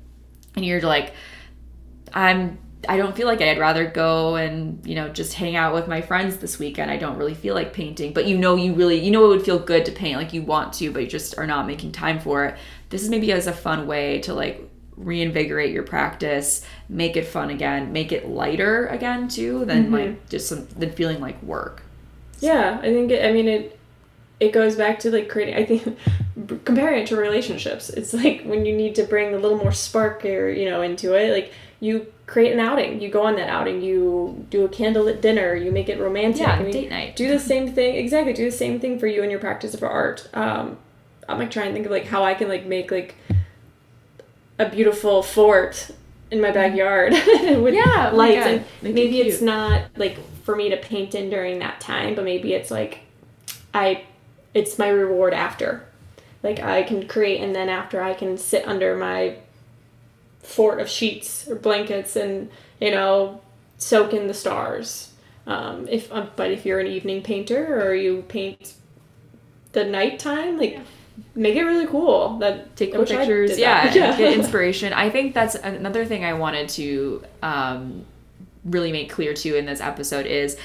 and 0.54 0.64
you're 0.64 0.81
like 0.81 1.12
i'm 2.12 2.58
I 2.88 2.96
don't 2.96 3.16
feel 3.16 3.26
like 3.26 3.40
it. 3.40 3.48
I'd 3.48 3.58
rather 3.58 3.86
go 3.86 4.36
and, 4.36 4.84
you 4.86 4.94
know, 4.94 5.08
just 5.08 5.34
hang 5.34 5.56
out 5.56 5.75
with 5.75 5.88
my 5.88 6.00
friends 6.00 6.38
this 6.38 6.58
weekend. 6.58 6.90
I 6.90 6.96
don't 6.96 7.16
really 7.16 7.34
feel 7.34 7.54
like 7.54 7.72
painting, 7.72 8.12
but 8.12 8.26
you 8.26 8.37
know, 8.37 8.56
you 8.56 8.75
really, 8.75 8.98
you 8.98 9.10
know, 9.10 9.25
it 9.25 9.28
would 9.28 9.44
feel 9.44 9.58
good 9.58 9.84
to 9.87 9.92
paint 9.92 10.19
like 10.19 10.32
you 10.32 10.42
want 10.42 10.72
to, 10.75 10.90
but 10.90 11.02
you 11.02 11.08
just 11.08 11.38
are 11.38 11.46
not 11.46 11.66
making 11.66 11.92
time 11.92 12.20
for 12.20 12.44
it. 12.46 12.58
This 12.90 13.02
is 13.02 13.10
maybe 13.10 13.32
as 13.32 13.46
a 13.46 13.52
fun 13.52 13.87
way 13.87 14.20
to 14.20 14.34
like 14.34 14.70
reinvigorate 14.96 15.73
your 15.73 15.82
practice, 15.82 16.64
make 16.88 17.17
it 17.17 17.26
fun 17.26 17.50
again, 17.50 17.93
make 17.93 18.12
it 18.12 18.29
lighter 18.29 18.87
again 18.87 19.29
too, 19.29 19.64
than 19.64 19.85
mm-hmm. 19.85 19.94
like 19.94 20.29
just 20.29 20.49
some, 20.49 20.67
than 20.79 20.91
feeling 20.93 21.20
like 21.20 21.43
work. 21.43 21.82
Yeah, 22.41 22.79
I 22.81 22.87
think, 22.87 23.11
it, 23.11 23.25
I 23.25 23.32
mean, 23.32 23.49
it, 23.49 23.79
it 24.41 24.52
goes 24.52 24.76
back 24.76 24.99
to 25.00 25.11
like 25.11 25.29
creating, 25.29 25.56
I 25.56 25.64
think, 25.64 25.99
comparing 26.64 27.02
it 27.02 27.06
to 27.08 27.17
relationships. 27.17 27.91
It's 27.91 28.12
like 28.12 28.43
when 28.43 28.67
you 28.67 28.76
need 28.76 28.94
to 28.96 29.05
bring 29.05 29.35
a 29.35 29.38
little 29.38 29.58
more 29.58 29.73
spark 29.73 30.25
or, 30.25 30.50
you 30.50 30.69
know, 30.69 30.82
into 30.82 31.14
it, 31.14 31.32
like 31.32 31.52
you 31.81 32.12
create 32.26 32.52
an 32.52 32.61
outing. 32.61 33.00
You 33.00 33.11
go 33.11 33.25
on 33.25 33.37
that 33.37 33.49
outing. 33.49 33.82
You 33.82 34.47
do 34.50 34.64
a 34.64 34.69
candlelit 34.69 35.20
dinner. 35.20 35.55
You 35.55 35.70
make 35.70 35.88
it 35.88 36.00
romantic. 36.00 36.47
Yeah, 36.47 36.55
I 36.55 36.62
mean, 36.62 36.73
date 36.73 36.90
night. 36.90 37.17
Do 37.17 37.29
the 37.29 37.38
same 37.38 37.73
thing. 37.73 37.97
Exactly. 37.97 38.32
Do 38.32 38.44
the 38.44 38.56
same 38.56 38.81
thing 38.81 38.99
for 38.99 39.06
you 39.06 39.23
and 39.23 39.31
your 39.31 39.40
practice 39.40 39.75
of 39.75 39.82
art. 39.82 40.29
Um, 40.35 40.79
I'm 41.29 41.38
like 41.38 41.50
trying 41.50 41.69
to 41.69 41.73
think 41.75 41.87
of 41.87 41.93
like 41.93 42.06
how 42.06 42.25
I 42.25 42.35
can 42.35 42.49
like 42.49 42.67
make 42.67 42.90
like 42.90 43.17
a 44.58 44.68
beautiful 44.68 45.22
fort 45.22 45.90
in 46.30 46.40
my 46.40 46.50
backyard 46.50 47.12
with 47.62 47.74
yeah, 47.74 48.10
oh 48.12 48.16
lights. 48.16 48.46
and 48.46 48.64
maybe 48.82 49.20
it 49.20 49.26
it's 49.26 49.40
not 49.40 49.86
like 49.96 50.18
for 50.44 50.54
me 50.54 50.70
to 50.70 50.76
paint 50.76 51.14
in 51.14 51.30
during 51.30 51.58
that 51.60 51.80
time, 51.80 52.14
but 52.14 52.24
maybe 52.24 52.52
it's 52.52 52.70
like 52.70 53.00
I, 53.72 54.04
it's 54.52 54.78
my 54.78 54.88
reward 54.88 55.34
after. 55.34 55.86
Like 56.42 56.60
I 56.60 56.82
can 56.82 57.08
create, 57.08 57.40
and 57.40 57.54
then 57.54 57.68
after 57.68 58.02
I 58.02 58.12
can 58.14 58.36
sit 58.36 58.66
under 58.68 58.96
my 58.96 59.36
fort 60.40 60.78
of 60.78 60.90
sheets 60.90 61.48
or 61.48 61.56
blankets 61.56 62.16
and 62.16 62.50
you 62.80 62.90
know 62.90 63.40
soak 63.78 64.12
in 64.12 64.26
the 64.26 64.34
stars. 64.34 65.12
Um, 65.46 65.88
if 65.88 66.12
um, 66.12 66.30
but 66.36 66.50
if 66.50 66.66
you're 66.66 66.80
an 66.80 66.86
evening 66.86 67.22
painter 67.22 67.82
or 67.82 67.94
you 67.94 68.24
paint 68.28 68.74
the 69.72 69.84
nighttime, 69.84 70.58
like 70.58 70.72
yeah. 70.72 70.82
Make 71.35 71.56
it 71.56 71.62
really 71.62 71.87
cool. 71.87 72.38
That 72.38 72.76
take 72.76 72.92
cool 72.92 73.04
pictures, 73.04 73.59
yeah, 73.59 73.85
yeah. 73.94 74.16
get 74.16 74.33
inspiration. 74.35 74.92
I 74.92 75.11
think 75.11 75.35
that's 75.35 75.54
another 75.54 76.04
thing 76.04 76.25
I 76.25 76.35
wanted 76.35 76.68
to 76.71 77.25
um, 77.42 78.04
really 78.64 78.92
make 78.92 79.11
clear 79.11 79.35
too 79.35 79.54
in 79.56 79.66
this 79.66 79.80
episode 79.80 80.26
is 80.26 80.56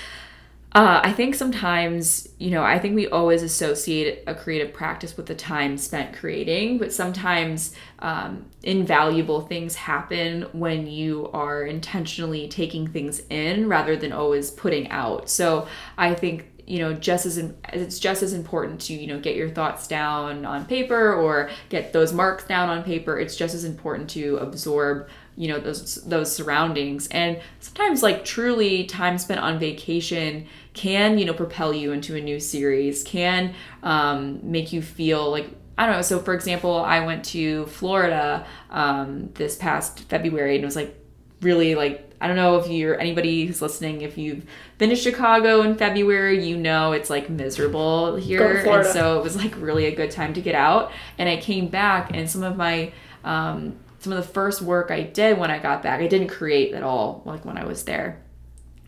uh, 0.73 1.01
I 1.03 1.13
think 1.13 1.33
sometimes, 1.33 2.29
you 2.37 2.51
know, 2.51 2.63
I 2.63 2.77
think 2.77 2.93
we 2.93 3.07
always 3.07 3.41
associate 3.41 4.23
a 4.27 4.35
creative 4.35 4.71
practice 4.71 5.17
with 5.17 5.25
the 5.25 5.33
time 5.33 5.79
spent 5.79 6.15
creating, 6.15 6.77
but 6.77 6.93
sometimes 6.93 7.73
um, 7.99 8.45
invaluable 8.61 9.41
things 9.41 9.73
happen 9.73 10.43
when 10.51 10.85
you 10.85 11.27
are 11.33 11.63
intentionally 11.63 12.47
taking 12.47 12.87
things 12.87 13.23
in 13.31 13.67
rather 13.67 13.97
than 13.97 14.11
always 14.11 14.51
putting 14.51 14.87
out. 14.91 15.27
So 15.27 15.67
I 15.97 16.13
think 16.13 16.48
you 16.69 16.77
know 16.77 16.93
just 16.93 17.25
as 17.25 17.37
it's 17.73 17.99
just 17.99 18.21
as 18.21 18.31
important 18.31 18.79
to 18.79 18.93
you 18.93 19.07
know 19.07 19.19
get 19.19 19.35
your 19.35 19.49
thoughts 19.49 19.87
down 19.87 20.45
on 20.45 20.65
paper 20.65 21.13
or 21.13 21.49
get 21.69 21.91
those 21.91 22.13
marks 22.13 22.45
down 22.45 22.69
on 22.69 22.83
paper 22.83 23.19
it's 23.19 23.35
just 23.35 23.55
as 23.55 23.63
important 23.65 24.09
to 24.09 24.37
absorb 24.37 25.09
you 25.35 25.47
know 25.47 25.59
those 25.59 25.95
those 26.05 26.33
surroundings 26.33 27.07
and 27.07 27.41
sometimes 27.59 28.03
like 28.03 28.23
truly 28.23 28.85
time 28.85 29.17
spent 29.17 29.39
on 29.39 29.57
vacation 29.57 30.45
can 30.73 31.17
you 31.17 31.25
know 31.25 31.33
propel 31.33 31.73
you 31.73 31.91
into 31.91 32.15
a 32.15 32.21
new 32.21 32.39
series 32.39 33.03
can 33.03 33.53
um, 33.81 34.39
make 34.43 34.71
you 34.71 34.81
feel 34.81 35.29
like 35.29 35.49
I 35.77 35.85
don't 35.85 35.95
know. 35.95 36.01
So, 36.01 36.19
for 36.19 36.33
example, 36.33 36.75
I 36.75 37.05
went 37.05 37.23
to 37.27 37.65
Florida 37.67 38.45
um, 38.69 39.29
this 39.35 39.55
past 39.55 40.01
February 40.01 40.55
and 40.55 40.63
it 40.63 40.67
was 40.67 40.75
like 40.75 40.93
really 41.41 41.73
like 41.73 42.08
I 42.21 42.27
don't 42.27 42.35
know 42.35 42.57
if 42.57 42.67
you're 42.67 42.99
anybody 42.99 43.45
who's 43.45 43.61
listening, 43.61 44.01
if 44.01 44.17
you've 44.17 44.45
been 44.77 44.89
to 44.89 44.95
Chicago 44.95 45.61
in 45.61 45.75
February, 45.75 46.45
you 46.45 46.57
know 46.57 46.91
it's 46.91 47.09
like 47.09 47.29
miserable 47.29 48.15
here. 48.15 48.39
And 48.83 48.93
so 48.93 49.17
it 49.19 49.23
was 49.23 49.35
like 49.35 49.53
really 49.57 49.85
a 49.85 49.95
good 49.95 50.11
time 50.11 50.33
to 50.33 50.41
get 50.41 50.55
out. 50.55 50.91
And 51.17 51.29
I 51.29 51.37
came 51.37 51.67
back 51.67 52.11
and 52.13 52.29
some 52.29 52.43
of 52.43 52.57
my 52.57 52.91
um, 53.23 53.77
some 53.99 54.13
of 54.13 54.25
the 54.25 54.33
first 54.33 54.61
work 54.61 54.91
I 54.91 55.01
did 55.03 55.37
when 55.37 55.51
I 55.51 55.59
got 55.59 55.83
back, 55.83 55.99
I 56.01 56.07
didn't 56.07 56.29
create 56.29 56.73
at 56.73 56.83
all 56.83 57.21
like 57.25 57.45
when 57.45 57.57
I 57.57 57.65
was 57.65 57.83
there. 57.83 58.21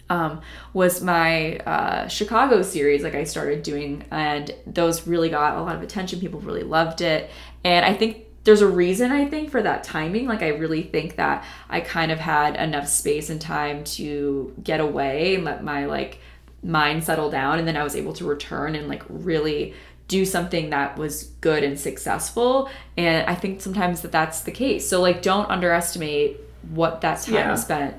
Um, 0.10 0.42
was 0.74 1.02
my 1.02 1.58
uh, 1.60 2.08
Chicago 2.10 2.64
series, 2.64 3.02
like 3.02 3.16
I 3.16 3.24
started 3.24 3.64
doing, 3.64 4.04
and 4.12 4.54
those 4.68 5.08
really 5.08 5.30
got 5.30 5.56
a 5.56 5.62
lot 5.62 5.76
of 5.76 5.82
attention. 5.82 6.20
People 6.20 6.42
really 6.42 6.64
loved 6.64 7.00
it, 7.00 7.30
and 7.64 7.86
I 7.86 7.94
think 7.94 8.26
there's 8.43 8.62
a 8.62 8.67
reason 8.67 9.12
I 9.12 9.25
think 9.25 9.51
for 9.51 9.62
that 9.62 9.83
timing. 9.83 10.25
Like 10.27 10.41
I 10.41 10.50
really 10.50 10.83
think 10.83 11.15
that 11.17 11.45
I 11.69 11.79
kind 11.81 12.12
of 12.12 12.19
had 12.19 12.55
enough 12.55 12.88
space 12.88 13.29
and 13.29 13.39
time 13.39 13.83
to 13.83 14.53
get 14.63 14.79
away 14.79 15.36
and 15.36 15.43
let 15.43 15.63
my 15.63 15.86
like 15.86 16.19
mind 16.63 17.03
settle 17.03 17.29
down 17.29 17.60
and 17.60 17.67
then 17.67 17.77
I 17.77 17.83
was 17.83 17.95
able 17.95 18.13
to 18.13 18.25
return 18.25 18.75
and 18.75 18.88
like 18.88 19.03
really 19.10 19.74
do 20.07 20.25
something 20.25 20.71
that 20.71 20.98
was 20.98 21.24
good 21.41 21.63
and 21.63 21.79
successful 21.79 22.69
and 22.98 23.27
I 23.29 23.33
think 23.36 23.62
sometimes 23.62 24.01
that 24.01 24.12
that's 24.12 24.41
the 24.41 24.51
case. 24.51 24.88
So 24.88 25.01
like 25.01 25.21
don't 25.21 25.50
underestimate 25.50 26.38
what 26.69 27.01
that 27.01 27.21
time 27.21 27.33
Yeah. 27.36 27.55
spent 27.55 27.95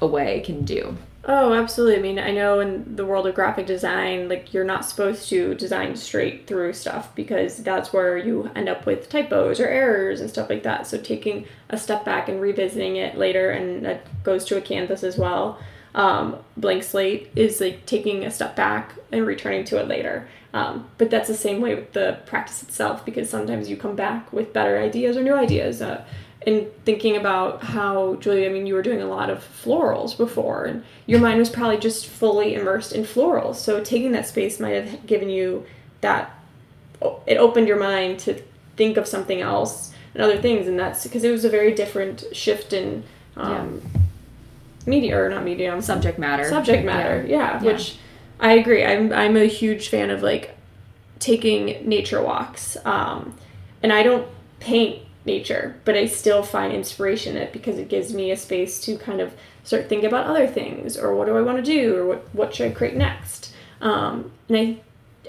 away 0.00 0.40
can 0.40 0.64
do. 0.64 0.96
Oh, 1.24 1.52
absolutely. 1.52 1.98
I 1.98 2.02
mean, 2.02 2.18
I 2.18 2.32
know 2.32 2.58
in 2.58 2.96
the 2.96 3.06
world 3.06 3.28
of 3.28 3.36
graphic 3.36 3.64
design, 3.64 4.28
like 4.28 4.52
you're 4.52 4.64
not 4.64 4.84
supposed 4.84 5.28
to 5.28 5.54
design 5.54 5.94
straight 5.94 6.48
through 6.48 6.72
stuff 6.72 7.14
because 7.14 7.58
that's 7.58 7.92
where 7.92 8.18
you 8.18 8.50
end 8.56 8.68
up 8.68 8.86
with 8.86 9.08
typos 9.08 9.60
or 9.60 9.66
errors 9.68 10.20
and 10.20 10.28
stuff 10.28 10.50
like 10.50 10.64
that. 10.64 10.84
So 10.88 10.98
taking 10.98 11.46
a 11.68 11.78
step 11.78 12.04
back 12.04 12.28
and 12.28 12.40
revisiting 12.40 12.96
it 12.96 13.16
later, 13.16 13.50
and 13.50 13.84
that 13.84 14.04
goes 14.24 14.44
to 14.46 14.56
a 14.56 14.60
canvas 14.60 15.04
as 15.04 15.16
well. 15.16 15.60
Um, 15.94 16.38
blank 16.56 16.82
slate 16.82 17.30
is 17.36 17.60
like 17.60 17.86
taking 17.86 18.24
a 18.24 18.30
step 18.30 18.56
back 18.56 18.94
and 19.12 19.24
returning 19.24 19.62
to 19.66 19.78
it 19.78 19.86
later. 19.86 20.28
Um, 20.52 20.88
but 20.98 21.08
that's 21.08 21.28
the 21.28 21.34
same 21.34 21.60
way 21.60 21.76
with 21.76 21.92
the 21.92 22.18
practice 22.26 22.64
itself 22.64 23.04
because 23.04 23.30
sometimes 23.30 23.70
you 23.70 23.76
come 23.76 23.94
back 23.94 24.32
with 24.32 24.52
better 24.52 24.76
ideas 24.76 25.16
or 25.16 25.22
new 25.22 25.34
ideas. 25.34 25.82
Uh, 25.82 26.04
and 26.46 26.66
thinking 26.84 27.16
about 27.16 27.62
how 27.62 28.16
Julia, 28.16 28.48
I 28.48 28.52
mean, 28.52 28.66
you 28.66 28.74
were 28.74 28.82
doing 28.82 29.00
a 29.00 29.06
lot 29.06 29.30
of 29.30 29.38
florals 29.64 30.16
before, 30.16 30.64
and 30.64 30.84
your 31.06 31.20
mind 31.20 31.38
was 31.38 31.48
probably 31.50 31.78
just 31.78 32.06
fully 32.06 32.54
immersed 32.54 32.92
in 32.92 33.04
florals. 33.04 33.56
So 33.56 33.82
taking 33.82 34.12
that 34.12 34.26
space 34.26 34.58
might 34.60 34.70
have 34.74 35.06
given 35.06 35.28
you 35.30 35.64
that. 36.00 36.30
It 37.26 37.36
opened 37.36 37.66
your 37.68 37.78
mind 37.80 38.20
to 38.20 38.40
think 38.76 38.96
of 38.96 39.06
something 39.08 39.40
else 39.40 39.92
and 40.14 40.22
other 40.22 40.40
things, 40.40 40.68
and 40.68 40.78
that's 40.78 41.02
because 41.04 41.24
it 41.24 41.30
was 41.30 41.44
a 41.44 41.48
very 41.48 41.72
different 41.74 42.24
shift 42.32 42.72
in 42.72 43.02
um, 43.36 43.80
media 44.86 45.18
or 45.20 45.28
not 45.28 45.44
medium 45.44 45.80
Subject 45.80 46.18
matter. 46.18 46.48
subject 46.48 46.84
matter 46.84 47.24
yeah, 47.26 47.62
Yeah. 47.62 47.72
which 47.72 47.96
i 48.40 48.52
agree 48.54 48.84
i'm 48.84 49.12
i'm 49.12 49.36
a 49.36 49.44
huge 49.46 49.88
fan 49.88 50.10
of 50.10 50.22
like 50.22 50.56
taking 51.20 51.88
nature 51.88 52.20
walks 52.20 52.76
um 52.84 53.36
and 53.82 53.92
i 53.92 54.02
don't 54.02 54.26
paint 54.58 55.00
nature 55.24 55.76
but 55.84 55.96
i 55.96 56.04
still 56.04 56.42
find 56.42 56.72
inspiration 56.72 57.36
in 57.36 57.42
it 57.42 57.52
because 57.52 57.78
it 57.78 57.88
gives 57.88 58.12
me 58.12 58.30
a 58.30 58.36
space 58.36 58.80
to 58.80 58.96
kind 58.96 59.20
of 59.20 59.34
start 59.62 59.88
thinking 59.88 60.08
about 60.08 60.26
other 60.26 60.46
things 60.46 60.96
or 60.96 61.14
what 61.14 61.26
do 61.26 61.36
i 61.36 61.42
want 61.42 61.56
to 61.56 61.62
do 61.62 61.96
or 61.96 62.06
what 62.06 62.34
what 62.34 62.54
should 62.54 62.70
i 62.70 62.74
create 62.74 62.96
next 62.96 63.54
um 63.80 64.32
and 64.48 64.56
i 64.58 64.80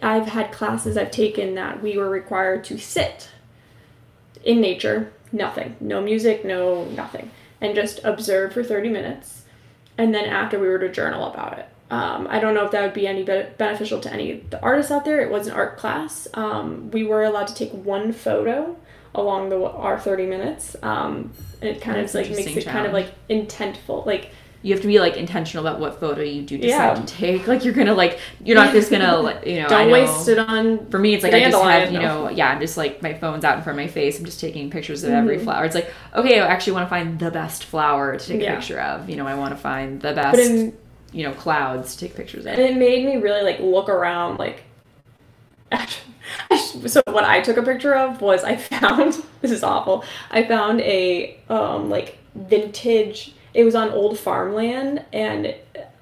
i've 0.01 0.27
had 0.27 0.51
classes 0.51 0.97
i've 0.97 1.11
taken 1.11 1.55
that 1.55 1.81
we 1.83 1.97
were 1.97 2.09
required 2.09 2.63
to 2.63 2.77
sit 2.77 3.29
in 4.43 4.61
nature, 4.61 5.11
nothing, 5.31 5.75
no 5.79 6.01
music, 6.01 6.45
no 6.45 6.85
nothing, 6.85 7.31
and 7.61 7.75
just 7.75 7.99
observe 8.03 8.53
for 8.53 8.63
30 8.63 8.89
minutes. 8.89 9.43
And 9.97 10.13
then 10.13 10.25
after 10.25 10.59
we 10.59 10.67
were 10.67 10.79
to 10.79 10.91
journal 10.91 11.31
about 11.31 11.59
it. 11.59 11.67
Um, 11.91 12.27
I 12.29 12.39
don't 12.39 12.55
know 12.55 12.65
if 12.65 12.71
that 12.71 12.81
would 12.81 12.93
be 12.93 13.07
any 13.07 13.23
be- 13.23 13.45
beneficial 13.57 13.99
to 14.01 14.11
any 14.11 14.31
of 14.31 14.49
the 14.49 14.61
artists 14.61 14.91
out 14.91 15.05
there. 15.05 15.21
It 15.21 15.31
was 15.31 15.47
an 15.47 15.53
art 15.53 15.77
class. 15.77 16.27
Um, 16.33 16.89
we 16.89 17.03
were 17.03 17.23
allowed 17.23 17.47
to 17.47 17.55
take 17.55 17.71
one 17.71 18.11
photo 18.11 18.75
along 19.15 19.49
the 19.49 19.63
our 19.63 19.99
30 19.99 20.25
minutes. 20.25 20.75
Um, 20.81 21.31
it 21.61 21.81
kind 21.81 21.97
That's 21.97 22.15
of 22.15 22.21
like 22.27 22.31
makes 22.35 22.57
it 22.57 22.65
kind 22.65 22.85
of 22.85 22.93
like 22.93 23.11
intentful. 23.29 24.05
Like 24.05 24.31
you 24.63 24.71
have 24.73 24.81
to 24.81 24.87
be 24.87 24.97
like 24.99 25.17
intentional 25.17 25.67
about 25.67 25.79
what 25.81 25.99
photo 25.99 26.21
you 26.21 26.41
do 26.41 26.57
decide 26.57 26.69
Yeah. 26.69 26.93
to 26.95 27.05
take. 27.05 27.47
Like 27.53 27.65
you're 27.65 27.73
gonna 27.73 27.93
like 27.93 28.19
you're 28.43 28.55
not 28.55 28.71
just 28.73 28.89
gonna 28.89 29.39
you 29.45 29.61
know 29.61 29.67
don't 29.69 29.87
know- 29.87 29.93
waste 29.93 30.27
it 30.29 30.39
on 30.39 30.89
For 30.89 30.99
me, 30.99 31.13
it's 31.13 31.23
like 31.23 31.33
I 31.33 31.41
just 31.43 31.61
have 31.61 31.91
you 31.91 31.99
know 31.99 32.29
yeah 32.29 32.49
I'm 32.49 32.59
just 32.59 32.77
like 32.77 33.01
my 33.01 33.13
phone's 33.13 33.43
out 33.43 33.57
in 33.57 33.63
front 33.63 33.77
of 33.79 33.85
my 33.85 33.91
face. 33.91 34.17
I'm 34.19 34.25
just 34.25 34.39
taking 34.39 34.69
pictures 34.69 35.03
of 35.03 35.11
every 35.11 35.37
Mhm. 35.37 35.43
flower. 35.43 35.65
It's 35.65 35.75
like 35.75 35.91
okay 36.15 36.39
I 36.39 36.47
actually 36.47 36.73
want 36.73 36.85
to 36.85 36.89
find 36.89 37.19
the 37.19 37.29
best 37.31 37.65
flower 37.65 38.17
to 38.17 38.25
take 38.27 38.41
Yeah. 38.41 38.53
a 38.53 38.55
picture 38.55 38.79
of. 38.79 39.09
You 39.09 39.17
know 39.17 39.27
I 39.27 39.35
want 39.35 39.51
to 39.53 39.57
find 39.57 40.01
the 40.01 40.13
best 40.13 40.39
in 40.39 40.73
you 41.11 41.23
know 41.27 41.33
clouds 41.33 41.95
to 41.95 42.07
take 42.07 42.15
pictures 42.15 42.45
of. 42.45 42.53
and 42.53 42.61
it 42.61 42.75
made 42.77 43.05
me 43.05 43.17
really 43.17 43.43
like 43.43 43.59
look 43.59 43.87
around 43.89 44.39
like 44.39 44.63
so 46.87 47.01
what 47.07 47.23
i 47.23 47.41
took 47.41 47.57
a 47.57 47.63
picture 47.63 47.93
of 47.95 48.21
was 48.21 48.43
i 48.43 48.55
found 48.55 49.13
this 49.41 49.51
is 49.51 49.63
awful 49.63 50.03
i 50.31 50.43
found 50.43 50.81
a 50.81 51.37
um 51.49 51.89
like 51.89 52.17
vintage 52.35 53.33
it 53.53 53.63
was 53.63 53.75
on 53.75 53.89
old 53.89 54.17
farmland 54.17 55.03
and 55.13 55.53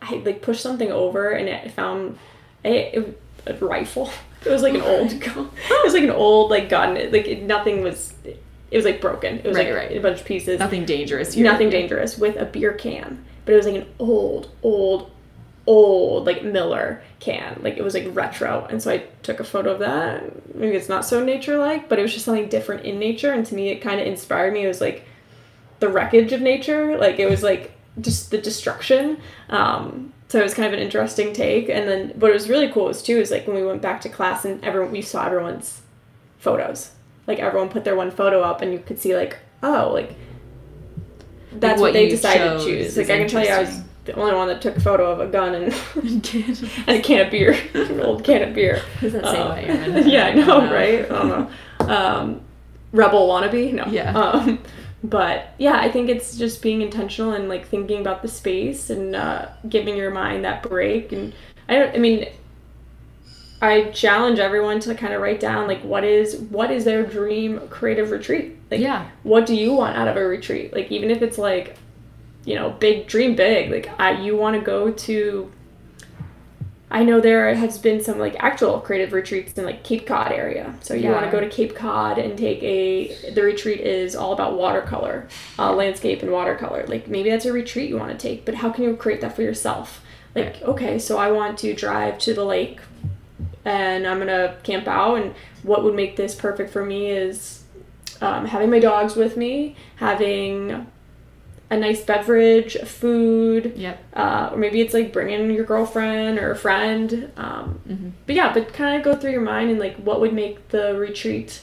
i 0.02 0.16
like 0.26 0.42
pushed 0.42 0.62
something 0.62 0.92
over 0.92 1.32
and 1.32 1.50
i 1.50 1.68
found 1.70 2.18
a, 2.66 3.04
a 3.48 3.54
rifle 3.56 4.10
it 4.46 4.50
was 4.50 4.62
like 4.62 4.74
an 4.74 4.82
old 4.82 5.20
gun 5.20 5.50
it 5.70 5.84
was 5.84 5.94
like 5.94 6.04
an 6.04 6.10
old 6.12 6.50
like 6.52 6.70
gun 6.70 6.96
It- 6.98 7.12
like 7.14 7.28
it, 7.28 7.44
nothing 7.44 7.82
was 7.82 8.14
it 8.24 8.78
was 8.78 8.86
like 8.86 9.02
broken 9.02 9.40
it 9.40 9.46
was 9.46 9.58
Right, 9.58 9.68
like 9.68 9.76
right. 9.76 9.98
a 9.98 10.00
bunch 10.00 10.20
of 10.22 10.26
pieces 10.26 10.60
Nothing 10.60 10.86
dangerous 10.86 11.34
here. 11.34 11.44
nothing 11.44 11.70
dangerous 11.70 12.18
with 12.18 12.38
a 12.38 12.46
beer 12.46 12.72
can 12.74 13.24
but 13.46 13.54
it 13.54 13.58
was 13.58 13.66
like 13.66 13.76
an 13.76 13.88
old 14.00 14.50
old 14.64 15.12
old 15.68 16.26
like 16.26 16.44
miller 16.44 17.04
can. 17.20 17.60
Like 17.62 17.78
it 17.78 17.84
was 17.84 17.94
like 17.94 18.08
retro 18.16 18.66
and 18.70 18.82
so 18.82 18.92
i 18.92 18.98
took 19.24 19.40
a 19.40 19.44
photo 19.44 19.72
of 19.72 19.80
that. 19.80 20.56
Maybe 20.56 20.76
it's 20.76 20.90
not 20.90 21.06
so 21.06 21.24
nature 21.24 21.58
like 21.58 21.88
but 21.88 22.00
it 22.00 22.02
was 22.02 22.14
just 22.14 22.26
something 22.26 22.50
different 22.50 22.86
in 22.86 23.00
nature 23.00 23.32
and 23.32 23.46
to 23.46 23.56
me 23.56 23.70
it 23.70 23.82
kind 23.82 24.00
of 24.00 24.08
inspired 24.08 24.54
me. 24.54 24.66
It 24.66 24.68
was 24.68 24.82
like 24.82 25.06
the 25.80 25.90
wreckage 25.90 26.32
of 26.32 26.42
nature. 26.42 26.98
Like 26.98 27.20
it 27.20 27.30
was 27.30 27.44
like 27.44 27.74
just 28.00 28.32
the 28.32 28.38
destruction. 28.38 29.20
Um 29.50 30.14
so 30.30 30.40
it 30.40 30.44
was 30.44 30.54
kind 30.54 30.68
of 30.68 30.74
an 30.74 30.80
interesting 30.80 31.34
take. 31.34 31.70
And 31.70 31.88
then 31.88 32.10
what 32.20 32.32
was 32.32 32.50
really 32.50 32.72
cool 32.72 32.86
was 32.86 33.04
too 33.04 33.18
is 33.18 33.32
like 33.32 33.46
when 33.46 33.56
we 33.56 33.66
went 33.66 33.82
back 33.82 34.02
to 34.02 34.10
class 34.10 34.46
and 34.46 34.64
everyone 34.64 34.92
we 34.92 35.02
saw 35.02 35.26
everyone's 35.26 35.82
photos. 36.40 36.92
Like 37.28 37.40
everyone 37.40 37.70
put 37.70 37.84
their 37.84 37.96
one 37.96 38.10
photo 38.10 38.42
up 38.42 38.62
and 38.62 38.74
you 38.74 38.80
could 38.80 39.00
see 39.00 39.16
like 39.16 39.38
oh 39.62 39.92
like 39.94 40.16
that's 41.54 41.80
what 41.80 41.88
what, 41.88 41.94
they 41.94 42.10
decided 42.10 42.60
to 42.60 42.66
choose. 42.66 42.98
Like 42.98 43.12
i 43.12 43.20
can 43.20 43.28
tell 43.28 43.46
you 43.46 43.52
i 43.52 43.62
was. 43.62 43.82
The 44.06 44.14
only 44.14 44.34
one 44.34 44.48
that 44.48 44.62
took 44.62 44.76
a 44.78 44.80
photo 44.82 45.12
of 45.12 45.20
a 45.20 45.28
gun 45.28 45.54
and, 45.54 45.74
and 46.88 46.90
a 46.90 47.02
can 47.02 47.26
of 47.26 47.32
beer 47.32 47.52
an 47.74 48.00
old 48.02 48.24
can 48.24 48.42
of 48.48 48.54
beer. 48.56 48.82
Does 49.00 49.14
that 49.14 49.26
say 49.26 49.70
Uh, 49.70 50.00
yeah 50.06 50.26
i 50.28 50.34
know 50.34 50.72
right 50.72 51.06
i 51.06 51.08
don't 51.08 51.30
know 51.30 51.50
um, 51.88 52.42
rebel 52.92 53.28
wannabe? 53.28 53.74
No. 53.74 53.86
Yeah. 53.86 54.12
um, 54.18 54.60
but 55.04 55.54
yeah 55.58 55.78
i 55.80 55.90
think 55.92 56.10
it's 56.10 56.38
just 56.38 56.62
being 56.62 56.82
intentional 56.82 57.34
and 57.34 57.50
like 57.50 57.68
thinking 57.68 58.02
about 58.02 58.22
the 58.22 58.28
space 58.28 58.90
and 58.90 59.16
uh, 59.16 59.48
giving 59.70 59.96
your 59.98 60.12
mind 60.12 60.46
that 60.46 60.64
break. 60.64 61.12
And 61.12 61.34
i 61.70 61.76
don't 61.76 61.96
i 61.96 61.98
mean 62.00 62.28
i 63.62 63.86
challenge 63.92 64.40
everyone 64.40 64.80
to 64.82 64.96
kind 64.96 65.14
of 65.14 65.22
write 65.22 65.40
down 65.40 65.68
like 65.68 65.82
what 65.84 66.04
is 66.04 66.38
what 66.50 66.72
is 66.72 66.84
their 66.86 67.04
dream 67.06 67.60
creative 67.70 68.10
retreat? 68.12 68.58
Like 68.72 68.80
Yeah. 68.80 69.08
what 69.24 69.46
do 69.46 69.56
you 69.56 69.74
want 69.74 69.96
out 69.98 70.08
of 70.08 70.18
a 70.18 70.26
retreat? 70.26 70.74
Like 70.74 70.92
even 70.92 71.12
if 71.12 71.22
it's 71.22 71.38
like 71.38 71.78
you 72.46 72.56
know 72.56 72.72
big 72.72 73.08
dream 73.08 73.36
big. 73.36 73.72
Like 73.72 73.90
I, 74.00 74.22
you 74.22 74.36
want 74.36 74.56
to 74.56 74.62
go 74.62 74.92
to 74.92 75.52
i 76.94 77.06
know 77.06 77.22
there 77.22 77.56
has 77.56 77.78
been 77.78 78.04
some 78.04 78.20
like 78.20 78.36
actual 78.44 78.82
creative 78.82 79.14
retreats 79.14 79.58
in 79.58 79.64
like 79.64 79.84
cape 79.84 80.06
cod 80.06 80.32
area. 80.32 80.76
So 80.82 80.94
you 80.94 81.10
want 81.10 81.26
to 81.26 81.32
go 81.32 81.40
to 81.40 81.50
cape 81.50 81.76
cod 81.76 82.18
and 82.18 82.38
take 82.38 82.62
a 82.64 83.32
the 83.32 83.44
retreat 83.44 83.80
is 83.80 84.16
all 84.16 84.34
about 84.34 84.58
watercolor 84.58 85.28
uh, 85.58 85.74
landscape 85.74 86.22
and 86.22 86.32
watercolor. 86.32 86.86
Like 86.88 87.08
maybe 87.08 87.30
that's 87.30 87.46
a 87.46 87.54
retreat 87.54 87.90
you 87.90 87.98
want 87.98 88.12
to 88.12 88.18
take 88.18 88.46
but 88.46 88.56
how 88.56 88.72
can 88.72 88.84
you 88.84 88.96
create 88.96 89.22
that 89.22 89.36
for 89.36 89.42
yourself? 89.42 90.02
Like 90.36 90.62
okay 90.62 90.98
so 91.00 91.18
i 91.18 91.30
want 91.32 91.58
to 91.60 91.74
drive 91.74 92.18
to 92.20 92.34
the 92.34 92.46
lake 92.46 92.80
and 93.66 94.08
i'm 94.08 94.20
gonna 94.20 94.58
camp 94.64 94.88
out 94.88 95.16
and 95.16 95.36
what 95.64 95.84
would 95.84 95.94
make 95.94 96.16
this 96.16 96.34
perfect 96.34 96.72
for 96.72 96.86
me 96.86 97.12
is 97.12 97.64
um, 98.22 98.46
having 98.46 98.70
my 98.70 98.80
dogs 98.80 99.16
with 99.16 99.38
me 99.38 99.76
having 99.98 100.88
a 101.72 101.78
nice 101.78 102.02
beverage 102.04 102.78
food 102.82 103.74
Yep. 103.78 104.04
uh, 104.14 104.50
or 104.52 104.58
maybe 104.58 104.82
it's 104.82 104.94
like 104.94 105.12
bringing 105.14 105.50
your 105.52 105.64
girlfriend 105.66 106.38
or 106.38 106.52
a 106.52 106.56
friend 106.56 107.32
um, 107.38 107.80
Mhm. 107.90 108.12
but 108.28 108.36
yeah 108.36 108.54
but 108.54 108.74
kind 108.74 108.98
of 108.98 109.04
go 109.04 109.16
through 109.20 109.32
your 109.32 109.42
mind 109.42 109.72
and 109.72 109.80
like 109.80 109.96
what 109.98 110.20
would 110.20 110.34
make 110.34 110.68
the 110.70 110.96
retreat 110.96 111.62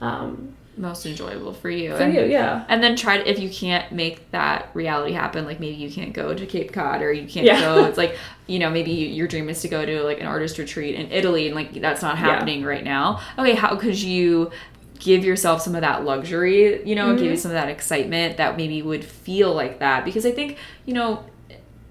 um, 0.00 0.54
Most 0.76 1.06
enjoyable 1.06 1.52
for 1.52 1.68
you. 1.70 1.90
for 1.96 2.04
and, 2.04 2.14
you 2.14 2.22
yeah 2.22 2.64
and 2.68 2.80
then 2.84 2.94
try 2.94 3.18
to 3.18 3.28
if 3.28 3.40
you 3.40 3.50
can't 3.50 3.90
make 3.90 4.30
that 4.30 4.70
reality 4.74 5.12
happen, 5.12 5.44
like 5.44 5.58
maybe 5.58 5.74
you 5.74 5.90
can't 5.90 6.12
go 6.12 6.32
to 6.32 6.46
Cape 6.46 6.72
Cod 6.72 7.02
or 7.02 7.12
you 7.12 7.26
can't 7.26 7.44
Yeah. 7.46 7.60
go. 7.60 7.84
It's 7.86 7.98
like 7.98 8.16
you 8.46 8.60
know 8.60 8.70
maybe 8.70 8.92
your 8.92 9.26
dream 9.26 9.48
is 9.48 9.60
to 9.62 9.68
go 9.68 9.84
to 9.84 10.02
like 10.04 10.20
an 10.20 10.26
artist 10.26 10.56
retreat 10.56 10.94
in 10.94 11.10
Italy, 11.10 11.46
and 11.48 11.56
like 11.56 11.72
that's 11.80 12.00
not 12.00 12.14
Yeah. 12.16 12.26
happening 12.30 12.62
right 12.64 12.84
now. 12.84 13.20
Okay, 13.40 13.54
how 13.56 13.74
could 13.74 14.00
you? 14.00 14.52
Give 14.98 15.24
yourself 15.24 15.62
some 15.62 15.74
of 15.74 15.80
that 15.82 16.04
luxury 16.04 16.82
you 16.84 16.94
know 16.94 17.14
give 17.14 17.24
you 17.26 17.32
Mhm. 17.32 17.38
some 17.38 17.50
of 17.50 17.54
that 17.54 17.68
excitement 17.68 18.36
that 18.36 18.56
maybe 18.56 18.82
would 18.82 19.04
feel 19.04 19.54
like 19.54 19.78
that 19.78 20.04
because 20.04 20.26
i 20.26 20.30
think 20.32 20.56
you 20.86 20.94
know 20.94 21.24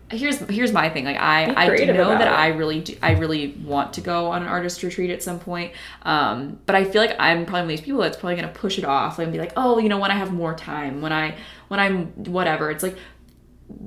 here's 0.09 0.37
here's 0.49 0.71
my 0.71 0.87
thing 0.89 1.03
like 1.03 1.17
i 1.17 1.53
i 1.57 1.75
do 1.75 1.85
know 1.87 2.09
that 2.09 2.21
it. 2.21 2.27
i 2.27 2.47
really 2.47 2.79
do 2.79 2.95
i 3.01 3.11
really 3.11 3.47
want 3.65 3.91
to 3.93 3.99
go 3.99 4.27
on 4.27 4.41
an 4.41 4.47
artist 4.47 4.81
retreat 4.81 5.09
at 5.09 5.21
some 5.21 5.37
point 5.37 5.71
um 6.03 6.57
but 6.65 6.75
i 6.77 6.83
feel 6.85 7.01
like 7.01 7.13
i'm 7.19 7.45
probably 7.45 7.59
one 7.59 7.63
of 7.63 7.67
these 7.69 7.81
people 7.81 7.99
that's 7.99 8.15
probably 8.15 8.35
to 8.41 8.47
push 8.47 8.77
it 8.77 8.85
off 8.85 9.19
and 9.19 9.33
be 9.33 9.37
like 9.37 9.51
oh 9.57 9.79
you 9.79 9.89
know 9.89 9.97
when 9.99 10.09
i 10.09 10.15
have 10.15 10.31
more 10.31 10.53
time 10.53 11.01
when 11.01 11.11
i 11.11 11.35
when 11.67 11.79
i'm 11.81 12.05
whatever 12.23 12.71
it's 12.71 12.83
like 12.83 12.97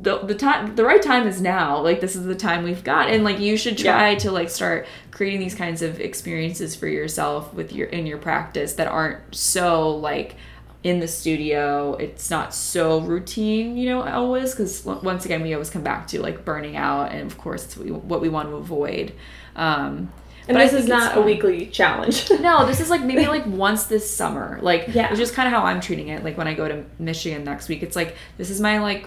the 0.02 0.18
the 0.18 0.34
time 0.34 0.74
the 0.76 0.84
right 0.84 1.02
time 1.02 1.26
is 1.26 1.40
now 1.40 1.80
like 1.80 2.00
this 2.00 2.14
is 2.14 2.24
the 2.24 2.34
time 2.34 2.62
we've 2.64 2.84
got 2.84 3.08
and 3.08 3.24
like 3.24 3.38
you 3.38 3.56
should 3.56 3.76
try 3.78 4.14
to 4.14 4.30
like 4.30 4.50
start 4.50 4.86
creating 5.10 5.40
these 5.40 5.54
kinds 5.54 5.80
of 5.82 6.00
experiences 6.00 6.74
for 6.76 6.86
yourself 6.86 7.52
with 7.54 7.72
your 7.72 7.86
in 7.88 8.06
your 8.06 8.18
practice 8.18 8.74
that 8.74 8.86
aren't 8.88 9.34
so 9.34 9.90
like 9.96 10.36
in 10.82 10.98
the 10.98 11.08
studio. 11.08 11.94
It's 11.96 12.30
not 12.30 12.54
so 12.54 13.00
routine, 13.00 13.76
you 13.76 13.90
know, 13.90 14.02
always 14.02 14.52
because 14.52 14.82
once 14.84 15.26
again 15.26 15.42
we 15.42 15.52
always 15.52 15.68
come 15.68 15.82
back 15.82 16.06
to 16.08 16.22
like 16.22 16.44
burning 16.44 16.76
out, 16.76 17.12
and 17.12 17.30
of 17.30 17.36
course 17.36 17.64
it's 17.66 17.76
what 17.76 17.84
we, 17.84 17.92
what 17.92 18.20
we 18.22 18.28
want 18.30 18.48
to 18.48 18.56
avoid. 18.56 19.12
Um, 19.56 20.10
and 20.48 20.56
but 20.56 20.58
this 20.58 20.72
is 20.72 20.88
not 20.88 21.18
a 21.18 21.20
weekly 21.20 21.66
challenge. 21.66 22.30
No, 22.40 22.64
this 22.66 22.80
is 22.80 22.88
like 22.88 23.02
maybe 23.02 23.26
like 23.26 23.44
once 23.66 23.84
this 23.84 24.10
summer. 24.10 24.58
Like 24.62 24.88
Yeah. 24.94 25.10
it's 25.10 25.18
just 25.18 25.34
kind 25.34 25.46
of 25.46 25.52
how 25.52 25.66
I'm 25.66 25.82
treating 25.82 26.08
it. 26.08 26.24
Like 26.24 26.38
when 26.38 26.48
I 26.48 26.54
go 26.54 26.66
to 26.66 26.84
Michigan 26.98 27.44
next 27.44 27.68
week, 27.68 27.82
it's 27.82 27.94
like 27.94 28.16
this 28.38 28.48
is 28.48 28.58
my 28.60 28.78
like 28.80 29.06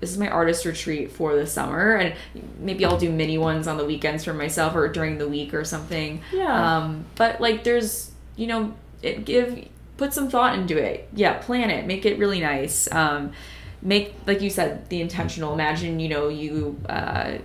this 0.00 0.10
is 0.10 0.18
my 0.18 0.28
artist 0.28 0.64
retreat 0.64 1.12
for 1.12 1.36
the 1.36 1.46
summer 1.46 1.94
and 1.94 2.14
maybe 2.58 2.84
I'll 2.84 2.98
do 2.98 3.10
mini 3.10 3.38
ones 3.38 3.68
on 3.68 3.76
the 3.76 3.84
weekends 3.84 4.24
for 4.24 4.32
myself 4.34 4.74
or 4.74 4.88
during 4.88 5.18
the 5.18 5.28
week 5.28 5.54
or 5.54 5.64
something. 5.64 6.22
Yeah. 6.32 6.78
Um 6.78 7.04
but 7.16 7.40
like 7.40 7.64
there's 7.64 8.10
you 8.36 8.46
know 8.46 8.74
it 9.02 9.24
give 9.24 9.68
put 9.96 10.14
some 10.14 10.30
thought 10.30 10.58
into 10.58 10.76
it. 10.78 11.08
Yeah, 11.14 11.34
plan 11.34 11.70
it. 11.70 11.86
Make 11.86 12.06
it 12.06 12.18
really 12.18 12.40
nice. 12.40 12.90
Um 12.92 13.32
make 13.82 14.14
like 14.26 14.40
you 14.40 14.50
said 14.50 14.88
the 14.88 15.00
intentional. 15.00 15.52
Imagine, 15.52 16.00
you 16.00 16.08
know, 16.08 16.28
you 16.28 16.80
uh 16.88 17.38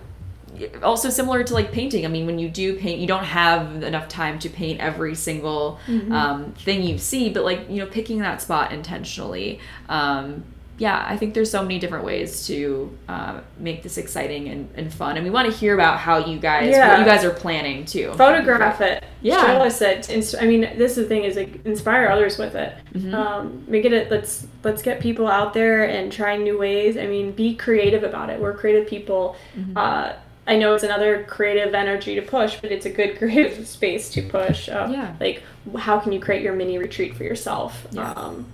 also 0.82 1.10
similar 1.10 1.44
to 1.44 1.52
like 1.52 1.70
painting 1.70 2.06
i 2.06 2.08
mean 2.08 2.24
when 2.24 2.38
you 2.38 2.48
do 2.48 2.78
paint 2.78 2.98
you 2.98 3.06
don't 3.06 3.24
have 3.24 3.82
enough 3.82 4.08
time 4.08 4.38
to 4.38 4.48
paint 4.48 4.80
every 4.80 5.14
single 5.14 5.78
um, 6.10 6.52
thing 6.52 6.82
you 6.82 6.96
see 6.96 7.28
but 7.28 7.44
like 7.44 7.68
you 7.68 7.76
know 7.76 7.86
picking 7.86 8.20
that 8.20 8.40
spot 8.40 8.72
intentionally 8.72 9.60
um, 9.90 10.44
yeah 10.78 11.04
i 11.08 11.16
think 11.16 11.32
there's 11.34 11.50
so 11.50 11.62
many 11.62 11.78
different 11.78 12.04
ways 12.04 12.46
to 12.46 12.90
uh, 13.08 13.40
make 13.58 13.82
this 13.82 13.96
exciting 13.96 14.48
and, 14.48 14.68
and 14.74 14.92
fun 14.92 15.16
and 15.16 15.24
we 15.24 15.30
want 15.30 15.50
to 15.50 15.56
hear 15.56 15.74
about 15.74 15.98
how 15.98 16.18
you 16.18 16.38
guys 16.38 16.70
Yeah. 16.70 16.90
what 16.90 16.98
you 17.00 17.04
guys 17.06 17.24
are 17.24 17.30
planning 17.30 17.84
too 17.86 18.12
photograph 18.14 18.80
it 18.80 19.02
Yeah. 19.22 19.40
show 19.46 19.62
us 19.64 19.80
it 19.80 20.10
Inst- 20.10 20.34
i 20.40 20.46
mean 20.46 20.60
this 20.76 20.92
is 20.92 20.96
the 20.96 21.04
thing 21.06 21.24
is 21.24 21.36
like 21.36 21.64
inspire 21.64 22.08
others 22.08 22.36
with 22.38 22.54
it 22.54 22.74
Mm-hmm. 22.94 23.14
um, 23.14 23.64
make 23.68 23.84
it 23.84 24.10
let's 24.10 24.46
let's 24.64 24.82
get 24.82 25.00
people 25.00 25.26
out 25.28 25.52
there 25.54 25.84
and 25.84 26.10
try 26.12 26.36
new 26.36 26.58
ways 26.58 26.96
i 26.96 27.06
mean 27.06 27.32
be 27.32 27.54
creative 27.54 28.04
about 28.04 28.28
it 28.30 28.40
we're 28.40 28.54
creative 28.54 28.86
people 28.88 29.36
Mm-hmm. 29.56 29.76
uh, 29.76 30.12
i 30.46 30.56
know 30.56 30.74
it's 30.74 30.84
another 30.84 31.24
creative 31.24 31.74
energy 31.74 32.14
to 32.14 32.22
push 32.22 32.60
but 32.60 32.70
it's 32.70 32.86
a 32.86 32.90
good 32.90 33.16
creative 33.18 33.66
space 33.66 34.10
to 34.10 34.22
push 34.28 34.68
uh, 34.68 34.88
Yeah. 34.90 35.14
like 35.20 35.42
how 35.78 35.98
can 36.00 36.12
you 36.12 36.20
create 36.20 36.42
your 36.42 36.54
mini 36.54 36.76
retreat 36.78 37.16
for 37.16 37.24
yourself 37.24 37.86
Yeah. 37.92 38.12
um, 38.12 38.46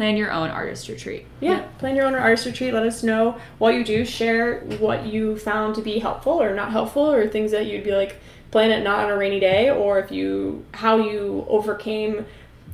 plan 0.00 0.16
your 0.16 0.32
own 0.32 0.48
artist 0.48 0.88
retreat 0.88 1.26
yeah, 1.40 1.60
plan 1.76 1.94
your 1.94 2.06
own 2.06 2.14
artist 2.14 2.46
retreat. 2.46 2.72
Let 2.72 2.84
us 2.86 3.02
know 3.02 3.38
what 3.58 3.74
you 3.74 3.84
do. 3.84 4.06
Share 4.06 4.60
what 4.78 5.04
you 5.04 5.36
found 5.36 5.74
to 5.74 5.82
be 5.82 5.98
helpful 5.98 6.40
or 6.40 6.54
not 6.54 6.70
helpful, 6.70 7.12
or 7.12 7.28
things 7.28 7.50
that 7.50 7.66
you'd 7.66 7.84
be 7.84 7.92
like 7.92 8.18
plan 8.50 8.70
it 8.70 8.82
not 8.82 9.04
on 9.04 9.10
a 9.10 9.16
rainy 9.18 9.40
day, 9.40 9.68
or 9.68 9.98
if 9.98 10.10
you 10.10 10.64
how 10.72 10.96
you 10.96 11.44
overcame, 11.48 12.24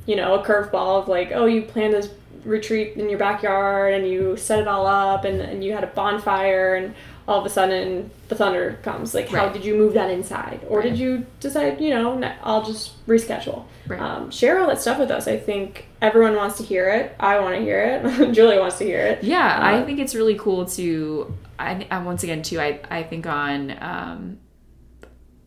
you 0.05 0.15
know, 0.15 0.35
a 0.35 0.45
curveball 0.45 1.01
of 1.01 1.09
like, 1.09 1.33
oh, 1.33 1.47
you 1.47 1.63
planned 1.63 1.93
this 1.93 2.09
retreat 2.45 2.95
in 2.95 3.09
your 3.09 3.19
backyard 3.19 3.93
and 3.93 4.07
you 4.07 4.37
set 4.37 4.59
it 4.59 4.67
all 4.69 4.87
up 4.87 5.25
and, 5.25 5.41
and 5.41 5.65
you 5.65 5.73
had 5.73 5.83
a 5.83 5.87
bonfire 5.87 6.75
and 6.75 6.95
all 7.27 7.39
of 7.39 7.45
a 7.45 7.49
sudden 7.49 8.09
the 8.29 8.35
thunder 8.35 8.79
comes. 8.83 9.13
Like, 9.13 9.27
how 9.29 9.49
did 9.49 9.65
you 9.65 9.75
move 9.75 9.93
that 9.93 10.09
inside, 10.09 10.61
or 10.69 10.79
Right. 10.79 10.89
did 10.89 10.97
you 10.99 11.25
decide, 11.39 11.81
you 11.81 11.89
know, 11.89 12.21
I'll 12.43 12.63
just 12.63 13.05
reschedule? 13.07 13.63
Right. 13.87 13.99
Um, 13.99 14.31
share 14.31 14.59
all 14.59 14.67
that 14.67 14.79
stuff 14.81 14.97
with 14.99 15.11
us. 15.11 15.27
I 15.27 15.37
think 15.37 15.87
everyone 16.01 16.35
wants 16.35 16.57
to 16.57 16.63
hear 16.63 16.89
it. 16.89 17.15
I 17.19 17.39
want 17.39 17.55
to 17.55 17.61
hear 17.61 17.79
it. 18.03 18.31
Julie 18.37 18.59
wants 18.59 18.77
to 18.79 18.83
hear 18.85 18.99
it. 18.99 19.23
Yeah, 19.23 19.59
I 19.61 19.79
Uh, 19.79 19.85
think 19.85 19.99
it's 19.99 20.15
really 20.15 20.35
cool 20.35 20.65
to. 20.65 21.33
I, 21.59 21.87
I 21.89 21.99
once 21.99 22.23
again 22.23 22.41
too. 22.43 22.59
I 22.59 22.79
I 22.89 23.03
think 23.03 23.25
on. 23.27 23.75
Um, 23.81 24.37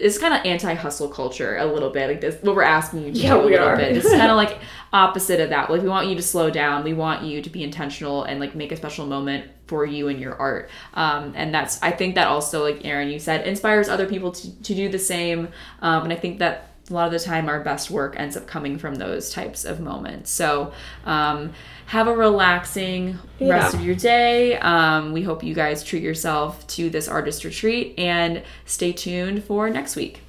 it's 0.01 0.19
kind 0.19 0.35
of 0.35 0.45
anti-hustle 0.47 1.09
culture 1.09 1.57
a 1.59 1.67
little 1.67 1.91
bit 1.91 2.09
like 2.09 2.21
this 2.21 2.37
what 2.43 2.57
we're 2.57 2.63
asking 2.63 3.05
you 3.05 3.13
to 3.13 3.19
Yeah, 3.19 3.35
do 3.35 3.41
a 3.41 3.45
we 3.45 3.51
little 3.53 3.69
are. 3.69 3.77
bit. 3.77 3.97
It's 3.97 4.09
kind 4.21 4.31
of 4.31 4.37
like 4.37 4.59
opposite 4.93 5.41
of 5.41 5.51
that. 5.51 5.71
Like 5.71 5.83
we 5.83 5.89
want 5.89 6.09
you 6.09 6.15
to 6.17 6.23
slow 6.23 6.51
down. 6.51 6.83
We 6.85 6.93
want 6.95 7.23
you 7.23 7.43
to 7.43 7.51
be 7.51 7.63
intentional 7.63 8.25
and 8.25 8.41
like 8.41 8.55
make 8.55 8.73
a 8.73 8.77
special 8.77 9.07
moment 9.07 9.51
for 9.67 9.85
you 9.87 10.09
and 10.09 10.19
your 10.19 10.35
art. 10.35 10.69
Um, 10.95 11.33
and 11.37 11.55
that's 11.55 11.81
i 11.83 11.91
think 11.93 12.17
that 12.17 12.27
also 12.27 12.63
like 12.65 12.85
Erin 12.85 13.09
you 13.09 13.19
said 13.21 13.47
inspires 13.47 13.89
other 13.89 14.07
people 14.07 14.33
to, 14.33 14.63
to 14.63 14.75
do 14.75 14.89
the 14.89 14.99
same. 14.99 15.49
Um, 15.81 16.05
and 16.05 16.13
i 16.13 16.17
think 16.17 16.39
that 16.41 16.70
a 16.91 16.95
lot 16.95 17.07
of 17.07 17.13
the 17.13 17.19
time 17.19 17.49
our 17.49 17.61
best 17.61 17.91
work 17.91 18.15
ends 18.19 18.37
up 18.37 18.47
coming 18.47 18.79
from 18.79 18.97
those 18.97 19.31
types 19.31 19.65
of 19.65 19.81
moments. 19.81 20.31
So 20.31 20.73
um, 21.05 21.53
have 21.87 22.09
a 22.09 22.15
relaxing 22.15 23.19
rest 23.41 23.75
of 23.75 23.83
your 23.83 23.95
day. 23.95 24.59
Um, 24.59 25.13
we 25.13 25.23
hope 25.23 25.43
you 25.43 25.55
guys 25.55 25.83
treat 25.83 26.03
yourself 26.03 26.67
to 26.69 26.91
this 26.91 27.09
artist 27.09 27.45
retreat 27.45 27.95
and 27.99 28.43
stay 28.65 28.93
tuned 28.93 29.45
for 29.45 29.71
next 29.71 29.97
week 29.97 30.23